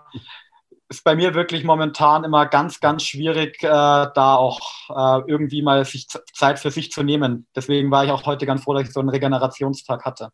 ist 0.91 1.05
bei 1.05 1.15
mir 1.15 1.33
wirklich 1.33 1.63
momentan 1.63 2.25
immer 2.25 2.45
ganz, 2.45 2.81
ganz 2.81 3.03
schwierig, 3.03 3.63
äh, 3.63 3.67
da 3.67 4.35
auch 4.35 4.59
äh, 4.89 5.23
irgendwie 5.25 5.61
mal 5.61 5.85
sich 5.85 6.07
Zeit 6.33 6.59
für 6.59 6.69
sich 6.69 6.91
zu 6.91 7.01
nehmen. 7.01 7.47
Deswegen 7.55 7.89
war 7.91 8.03
ich 8.03 8.11
auch 8.11 8.25
heute 8.25 8.45
ganz 8.45 8.63
froh, 8.63 8.73
dass 8.73 8.83
ich 8.83 8.93
so 8.93 8.99
einen 8.99 9.07
Regenerationstag 9.07 10.03
hatte. 10.03 10.31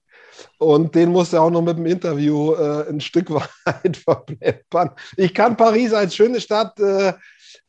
Und 0.58 0.96
den 0.96 1.12
musst 1.12 1.34
du 1.34 1.38
auch 1.38 1.52
noch 1.52 1.62
mit 1.62 1.78
dem 1.78 1.86
Interview 1.86 2.54
äh, 2.54 2.89
ein 2.89 3.00
Stück 3.02 3.30
weit 3.65 3.98
verpleppern. 3.98 4.89
Ich 5.15 5.36
kann 5.36 5.58
Paris 5.58 5.93
als 5.93 6.15
schöne 6.15 6.41
Stadt 6.41 6.80
äh, 6.80 7.13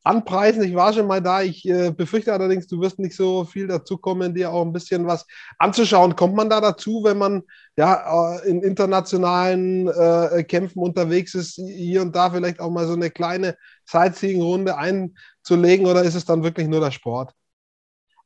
anpreisen. 0.02 0.62
Ich 0.62 0.74
war 0.74 0.92
schon 0.92 1.06
mal 1.06 1.22
da. 1.22 1.42
Ich 1.42 1.68
äh, 1.68 1.90
befürchte 1.90 2.32
allerdings, 2.32 2.66
du 2.66 2.80
wirst 2.80 2.98
nicht 2.98 3.16
so 3.16 3.44
viel 3.44 3.66
dazu 3.66 3.98
kommen, 3.98 4.34
dir 4.34 4.52
auch 4.52 4.62
ein 4.62 4.72
bisschen 4.72 5.06
was 5.06 5.26
anzuschauen. 5.58 6.16
Kommt 6.16 6.34
man 6.34 6.50
da 6.50 6.60
dazu, 6.60 7.02
wenn 7.04 7.18
man 7.18 7.42
ja 7.76 8.38
äh, 8.38 8.48
in 8.48 8.62
internationalen 8.62 9.88
äh, 9.88 10.44
Kämpfen 10.44 10.80
unterwegs 10.80 11.34
ist, 11.34 11.54
hier 11.54 12.02
und 12.02 12.14
da 12.14 12.30
vielleicht 12.30 12.60
auch 12.60 12.70
mal 12.70 12.86
so 12.86 12.94
eine 12.94 13.10
kleine 13.10 13.56
Sightseeing-Runde 13.86 14.76
einzulegen 14.76 15.86
oder 15.86 16.02
ist 16.02 16.14
es 16.14 16.24
dann 16.24 16.42
wirklich 16.42 16.68
nur 16.68 16.80
der 16.80 16.90
Sport? 16.90 17.32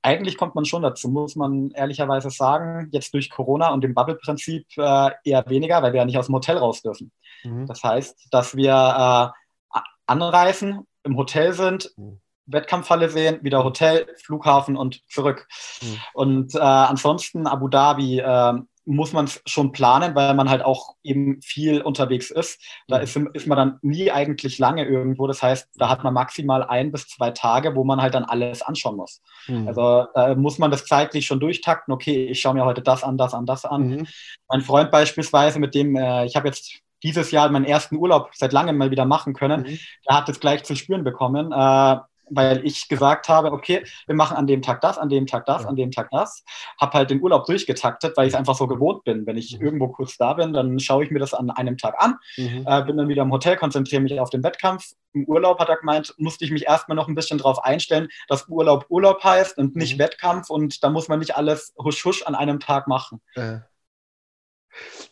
Eigentlich 0.04 0.36
kommt 0.36 0.56
man 0.56 0.64
schon 0.64 0.82
dazu, 0.82 1.08
muss 1.08 1.36
man 1.36 1.70
ehrlicherweise 1.70 2.28
sagen. 2.30 2.88
Jetzt 2.90 3.14
durch 3.14 3.30
Corona 3.30 3.72
und 3.72 3.84
dem 3.84 3.94
Bubble-Prinzip 3.94 4.66
äh, 4.76 5.10
eher 5.24 5.44
weniger, 5.46 5.80
weil 5.80 5.92
wir 5.92 6.00
ja 6.00 6.04
nicht 6.04 6.18
aus 6.18 6.26
dem 6.26 6.34
Hotel 6.34 6.58
raus 6.58 6.82
dürfen. 6.82 7.12
Mhm. 7.44 7.66
Das 7.68 7.84
heißt, 7.84 8.26
dass 8.32 8.56
wir 8.56 8.72
äh, 8.72 9.78
anreisen, 10.06 10.86
im 11.04 11.16
Hotel 11.16 11.52
sind, 11.52 11.90
mhm. 11.96 12.20
Wettkampfhalle 12.46 13.08
sehen, 13.08 13.38
wieder 13.42 13.64
Hotel, 13.64 14.06
Flughafen 14.22 14.76
und 14.76 15.00
zurück. 15.08 15.48
Mhm. 15.82 15.98
Und 16.14 16.54
äh, 16.54 16.58
ansonsten 16.58 17.46
Abu 17.46 17.68
Dhabi 17.68 18.18
äh, 18.18 18.54
muss 18.84 19.12
man 19.12 19.26
es 19.26 19.40
schon 19.46 19.70
planen, 19.70 20.14
weil 20.14 20.34
man 20.34 20.50
halt 20.50 20.64
auch 20.64 20.96
eben 21.04 21.40
viel 21.40 21.82
unterwegs 21.82 22.30
ist. 22.30 22.60
Da 22.88 22.98
mhm. 22.98 23.02
ist, 23.04 23.16
ist, 23.34 23.46
man 23.46 23.56
dann 23.56 23.78
nie 23.82 24.10
eigentlich 24.10 24.58
lange 24.58 24.84
irgendwo. 24.84 25.26
Das 25.26 25.42
heißt, 25.42 25.68
da 25.76 25.88
hat 25.88 26.02
man 26.02 26.14
maximal 26.14 26.64
ein 26.64 26.90
bis 26.90 27.06
zwei 27.06 27.30
Tage, 27.30 27.76
wo 27.76 27.84
man 27.84 28.02
halt 28.02 28.14
dann 28.14 28.24
alles 28.24 28.62
anschauen 28.62 28.96
muss. 28.96 29.22
Mhm. 29.46 29.68
Also 29.68 30.06
da 30.14 30.34
muss 30.34 30.58
man 30.58 30.70
das 30.70 30.84
zeitlich 30.84 31.26
schon 31.26 31.40
durchtakten. 31.40 31.94
Okay, 31.94 32.26
ich 32.26 32.40
schaue 32.40 32.54
mir 32.54 32.64
heute 32.64 32.82
das 32.82 33.04
an, 33.04 33.16
das 33.16 33.34
an, 33.34 33.46
das 33.46 33.64
an. 33.64 33.88
Mhm. 33.88 34.06
Mein 34.48 34.62
Freund 34.62 34.90
beispielsweise, 34.90 35.60
mit 35.60 35.74
dem, 35.74 35.94
äh, 35.94 36.24
ich 36.24 36.34
habe 36.34 36.48
jetzt 36.48 36.82
dieses 37.02 37.30
Jahr 37.30 37.48
meinen 37.50 37.64
ersten 37.64 37.96
Urlaub 37.96 38.30
seit 38.34 38.52
langem 38.52 38.76
mal 38.76 38.90
wieder 38.90 39.04
machen 39.04 39.34
können. 39.34 39.62
Mhm. 39.62 39.78
Der 40.08 40.16
hat 40.16 40.28
es 40.28 40.40
gleich 40.40 40.64
zu 40.64 40.76
spüren 40.76 41.04
bekommen, 41.04 41.52
äh, 41.52 41.96
weil 42.34 42.64
ich 42.64 42.88
gesagt 42.88 43.28
habe, 43.28 43.52
okay, 43.52 43.84
wir 44.06 44.14
machen 44.14 44.36
an 44.36 44.46
dem 44.46 44.62
Tag 44.62 44.80
das, 44.80 44.98
an 44.98 45.08
dem 45.08 45.26
Tag 45.26 45.46
das, 45.46 45.62
ja. 45.62 45.68
an 45.68 45.76
dem 45.76 45.90
Tag 45.90 46.08
das. 46.10 46.44
Habe 46.80 46.92
halt 46.94 47.10
den 47.10 47.20
Urlaub 47.20 47.44
durchgetaktet, 47.46 48.16
weil 48.16 48.26
ich 48.26 48.32
es 48.32 48.38
einfach 48.38 48.54
so 48.54 48.66
gewohnt 48.66 49.04
bin. 49.04 49.26
Wenn 49.26 49.36
ich 49.36 49.58
mhm. 49.58 49.64
irgendwo 49.64 49.88
kurz 49.88 50.16
da 50.16 50.32
bin, 50.34 50.52
dann 50.52 50.78
schaue 50.78 51.04
ich 51.04 51.10
mir 51.10 51.18
das 51.18 51.34
an 51.34 51.50
einem 51.50 51.76
Tag 51.76 51.94
an, 51.98 52.16
mhm. 52.36 52.64
äh, 52.66 52.82
bin 52.84 52.96
dann 52.96 53.08
wieder 53.08 53.22
im 53.22 53.32
Hotel, 53.32 53.56
konzentriere 53.56 54.02
mich 54.02 54.18
auf 54.18 54.30
den 54.30 54.42
Wettkampf. 54.42 54.92
Im 55.12 55.24
Urlaub 55.24 55.58
hat 55.58 55.68
er 55.68 55.76
gemeint, 55.76 56.14
musste 56.16 56.44
ich 56.44 56.50
mich 56.50 56.66
erstmal 56.66 56.96
noch 56.96 57.08
ein 57.08 57.14
bisschen 57.14 57.38
darauf 57.38 57.62
einstellen, 57.62 58.08
dass 58.28 58.48
Urlaub 58.48 58.86
Urlaub 58.88 59.22
heißt 59.22 59.58
und 59.58 59.76
nicht 59.76 59.96
mhm. 59.96 60.00
Wettkampf 60.00 60.48
und 60.48 60.82
da 60.82 60.88
muss 60.88 61.08
man 61.08 61.18
nicht 61.18 61.36
alles 61.36 61.74
husch 61.76 62.04
husch 62.04 62.22
an 62.22 62.34
einem 62.34 62.60
Tag 62.60 62.88
machen. 62.88 63.20
Ja. 63.36 63.62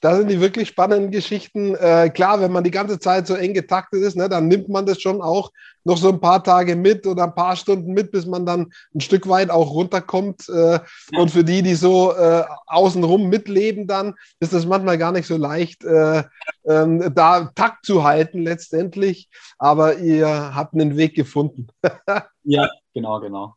Da 0.01 0.17
sind 0.17 0.29
die 0.29 0.41
wirklich 0.41 0.69
spannenden 0.69 1.11
Geschichten. 1.11 1.75
Äh, 1.75 2.11
klar, 2.11 2.41
wenn 2.41 2.53
man 2.53 2.65
die 2.65 2.71
ganze 2.71 2.99
Zeit 2.99 3.27
so 3.27 3.35
eng 3.35 3.55
getaktet 3.55 4.03
ist, 4.03 4.17
ne, 4.17 4.29
dann 4.29 4.49
nimmt 4.49 4.69
man 4.69 4.87
das 4.87 5.01
schon 5.01 5.21
auch 5.21 5.51
noch 5.85 5.97
so 5.97 6.11
ein 6.11 6.21
paar 6.21 6.43
Tage 6.43 6.77
mit 6.77 7.07
oder 7.07 7.25
ein 7.25 7.35
paar 7.35 7.57
Stunden 7.57 7.93
mit, 7.93 8.11
bis 8.11 8.27
man 8.27 8.45
dann 8.45 8.73
ein 8.95 9.01
Stück 9.01 9.29
weit 9.29 9.51
auch 9.51 9.71
runterkommt. 9.71 10.49
Äh, 10.49 10.81
und 11.17 11.31
für 11.31 11.45
die, 11.45 11.63
die 11.63 11.75
so 11.75 12.13
äh, 12.13 12.45
außenrum 12.67 13.29
mitleben, 13.29 13.87
dann 13.87 14.15
ist 14.41 14.53
das 14.53 14.67
manchmal 14.67 14.99
gar 14.99 15.13
nicht 15.13 15.27
so 15.27 15.37
leicht, 15.37 15.85
äh, 15.85 16.23
ähm, 16.67 17.13
da 17.15 17.51
Takt 17.55 17.87
zu 17.87 18.05
halten 18.05 18.43
letztendlich. 18.43 19.29
Aber 19.59 19.99
ihr 19.99 20.55
habt 20.55 20.75
einen 20.75 20.97
Weg 20.97 21.15
gefunden. 21.15 21.69
ja, 22.45 22.69
genau, 22.95 23.21
genau. 23.21 23.55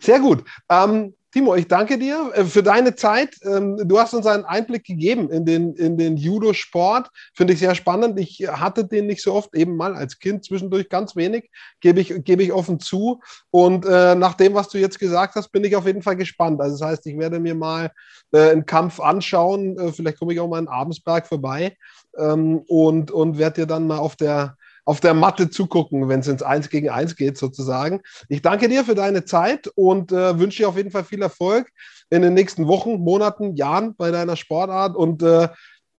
Sehr 0.00 0.20
gut. 0.20 0.44
Ähm, 0.68 1.14
Timo, 1.36 1.54
ich 1.54 1.68
danke 1.68 1.98
dir 1.98 2.30
äh, 2.32 2.44
für 2.46 2.62
deine 2.62 2.94
Zeit. 2.94 3.36
Ähm, 3.42 3.76
du 3.84 3.98
hast 3.98 4.14
uns 4.14 4.24
einen 4.26 4.46
Einblick 4.46 4.84
gegeben 4.84 5.28
in 5.28 5.44
den, 5.44 5.74
in 5.74 5.98
den 5.98 6.16
Judo-Sport. 6.16 7.10
Finde 7.34 7.52
ich 7.52 7.58
sehr 7.58 7.74
spannend. 7.74 8.18
Ich 8.18 8.48
hatte 8.48 8.86
den 8.86 9.06
nicht 9.06 9.20
so 9.20 9.34
oft, 9.34 9.54
eben 9.54 9.76
mal 9.76 9.94
als 9.94 10.18
Kind 10.18 10.46
zwischendurch 10.46 10.88
ganz 10.88 11.14
wenig, 11.14 11.50
gebe 11.82 12.00
ich, 12.00 12.24
gebe 12.24 12.42
ich 12.42 12.54
offen 12.54 12.80
zu. 12.80 13.20
Und 13.50 13.84
äh, 13.84 14.14
nach 14.14 14.32
dem, 14.32 14.54
was 14.54 14.70
du 14.70 14.78
jetzt 14.78 14.98
gesagt 14.98 15.34
hast, 15.34 15.52
bin 15.52 15.62
ich 15.64 15.76
auf 15.76 15.84
jeden 15.84 16.00
Fall 16.00 16.16
gespannt. 16.16 16.58
Also 16.58 16.78
das 16.78 16.88
heißt, 16.88 17.06
ich 17.06 17.18
werde 17.18 17.38
mir 17.38 17.54
mal 17.54 17.90
äh, 18.32 18.52
einen 18.52 18.64
Kampf 18.64 18.98
anschauen. 18.98 19.76
Vielleicht 19.92 20.18
komme 20.18 20.32
ich 20.32 20.40
auch 20.40 20.48
mal 20.48 20.60
in 20.60 20.68
Abensberg 20.68 21.26
vorbei 21.26 21.76
ähm, 22.16 22.62
und, 22.66 23.10
und 23.10 23.36
werde 23.36 23.60
dir 23.60 23.66
dann 23.66 23.86
mal 23.86 23.98
auf 23.98 24.16
der 24.16 24.56
auf 24.86 25.00
der 25.00 25.14
Matte 25.14 25.50
zugucken, 25.50 26.08
wenn 26.08 26.20
es 26.20 26.28
ins 26.28 26.42
Eins 26.42 26.70
gegen 26.70 26.88
Eins 26.88 27.16
geht, 27.16 27.36
sozusagen. 27.36 28.00
Ich 28.28 28.40
danke 28.40 28.68
dir 28.68 28.84
für 28.84 28.94
deine 28.94 29.24
Zeit 29.24 29.66
und 29.74 30.12
äh, 30.12 30.38
wünsche 30.38 30.62
dir 30.62 30.68
auf 30.68 30.76
jeden 30.76 30.92
Fall 30.92 31.04
viel 31.04 31.20
Erfolg 31.20 31.70
in 32.08 32.22
den 32.22 32.34
nächsten 32.34 32.68
Wochen, 32.68 33.00
Monaten, 33.00 33.56
Jahren 33.56 33.96
bei 33.96 34.12
deiner 34.12 34.36
Sportart. 34.36 34.94
Und 34.94 35.22
äh, 35.22 35.48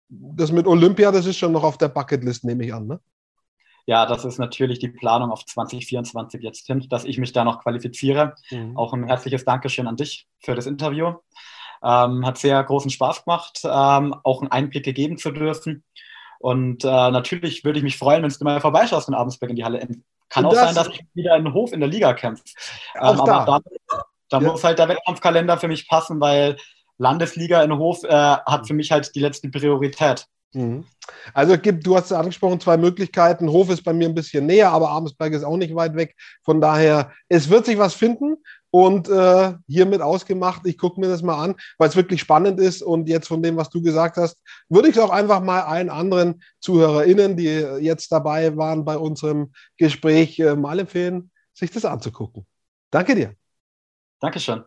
das 0.08 0.54
mit 0.54 0.68
Olympia, 0.68 1.12
das 1.12 1.26
ist 1.26 1.38
schon 1.38 1.52
noch 1.52 1.64
auf 1.64 1.78
der 1.78 1.90
Bucketlist, 1.90 2.46
nehme 2.46 2.66
ich 2.66 2.74
an. 2.74 2.88
Ne? 2.88 3.00
Ja, 3.88 4.06
das 4.06 4.24
ist 4.24 4.38
natürlich 4.38 4.80
die 4.80 4.88
Planung 4.88 5.32
auf 5.32 5.46
2024 5.46 6.42
jetzt 6.42 6.66
hin, 6.66 6.86
dass 6.90 7.04
ich 7.04 7.18
mich 7.18 7.34
da 7.34 7.44
noch 7.44 7.62
qualifiziere. 7.62 8.36
Mhm. 8.52 8.78
Auch 8.78 8.94
ein 8.94 9.06
herzliches 9.06 9.44
Dankeschön 9.44 9.88
an 9.88 9.98
dich 9.98 10.28
für 10.40 10.56
das 10.56 10.66
Interview. 10.66 11.14
Ähm, 11.84 12.26
hat 12.26 12.38
sehr 12.38 12.64
großen 12.64 12.90
Spaß 12.90 13.26
gemacht, 13.26 13.62
ähm, 13.66 14.16
auch 14.24 14.42
einen 14.42 14.52
Einblick 14.52 14.86
gegeben 14.86 15.18
zu 15.18 15.32
dürfen. 15.32 15.84
Und 16.40 16.84
äh, 16.84 16.88
natürlich 16.88 17.64
würde 17.64 17.80
ich 17.80 17.84
mich 17.84 17.98
freuen, 17.98 18.24
wenn 18.24 18.30
du 18.30 18.44
mal 18.44 18.60
vorbeischaust 18.62 19.08
in 19.08 19.14
Abensberg 19.14 19.50
in 19.50 19.56
die 19.56 19.64
Halle. 19.64 19.88
Kann 20.30 20.46
auch 20.46 20.54
sein, 20.54 20.76
dass 20.76 20.90
ich 20.90 21.06
wieder 21.14 21.36
in 21.36 21.54
Hof 21.54 21.72
in 21.72 21.80
der 21.80 21.90
Liga 21.90 22.14
kämpfe. 22.14 22.44
Ähm, 22.96 23.02
aber 23.02 23.46
da, 23.46 23.60
da 24.30 24.42
ja. 24.42 24.52
muss 24.52 24.64
halt 24.64 24.80
der 24.80 24.90
Wettkampfkalender 24.90 25.58
für 25.58 25.68
mich 25.68 25.88
passen, 25.88 26.20
weil 26.20 26.58
Landesliga 26.98 27.64
in 27.64 27.78
Hof 27.78 28.04
äh, 28.04 28.10
hat 28.10 28.68
für 28.68 28.74
mich 28.74 28.92
halt 28.92 29.14
die 29.16 29.20
letzte 29.20 29.50
Priorität. 29.50 30.26
Mhm. 30.54 30.86
Also 31.34 31.58
gibt, 31.58 31.86
du 31.86 31.96
hast 31.96 32.12
angesprochen, 32.12 32.60
zwei 32.60 32.78
Möglichkeiten. 32.78 33.50
Hof 33.50 33.70
ist 33.70 33.84
bei 33.84 33.94
mir 33.94 34.08
ein 34.08 34.16
bisschen 34.16 34.46
näher, 34.46 34.72
aber 34.72 34.90
Abensberg 34.90 35.34
ist 35.34 35.44
auch 35.44 35.58
nicht 35.58 35.76
weit 35.76 35.96
weg. 35.96 36.16
Von 36.44 36.62
daher, 36.62 37.12
es 37.30 37.50
wird 37.50 37.66
sich 37.66 37.78
was 37.78 37.94
finden 37.94 38.38
und 38.72 39.10
äh, 39.10 39.54
hiermit 39.68 40.02
ausgemacht. 40.02 40.66
Ich 40.66 40.78
gucke 40.78 41.00
mir 41.00 41.08
das 41.08 41.22
mal 41.22 41.42
an, 41.44 41.56
weil 41.78 41.90
es 41.90 41.96
wirklich 41.96 42.22
spannend 42.22 42.60
ist. 42.60 42.82
Und 42.82 43.08
jetzt 43.10 43.28
von 43.28 43.42
dem, 43.42 43.58
was 43.58 43.70
du 43.70 43.82
gesagt 43.82 44.18
hast, 44.18 44.38
würde 44.70 44.90
ich 44.90 44.96
es 44.96 45.02
auch 45.02 45.10
einfach 45.10 45.42
mal 45.42 45.62
allen 45.62 45.90
anderen 45.90 46.42
ZuhörerInnen, 46.60 47.38
die 47.38 47.46
jetzt 47.46 48.12
dabei 48.12 48.56
waren 48.58 48.86
bei 48.86 48.98
unserem 48.98 49.52
Gespräch, 49.78 50.40
äh, 50.40 50.56
mal 50.56 50.80
empfehlen, 50.80 51.32
sich 51.54 51.72
das 51.72 51.86
anzugucken. 51.86 52.46
Danke 52.92 53.16
dir. 53.16 53.36
Dankeschön. 54.20 54.64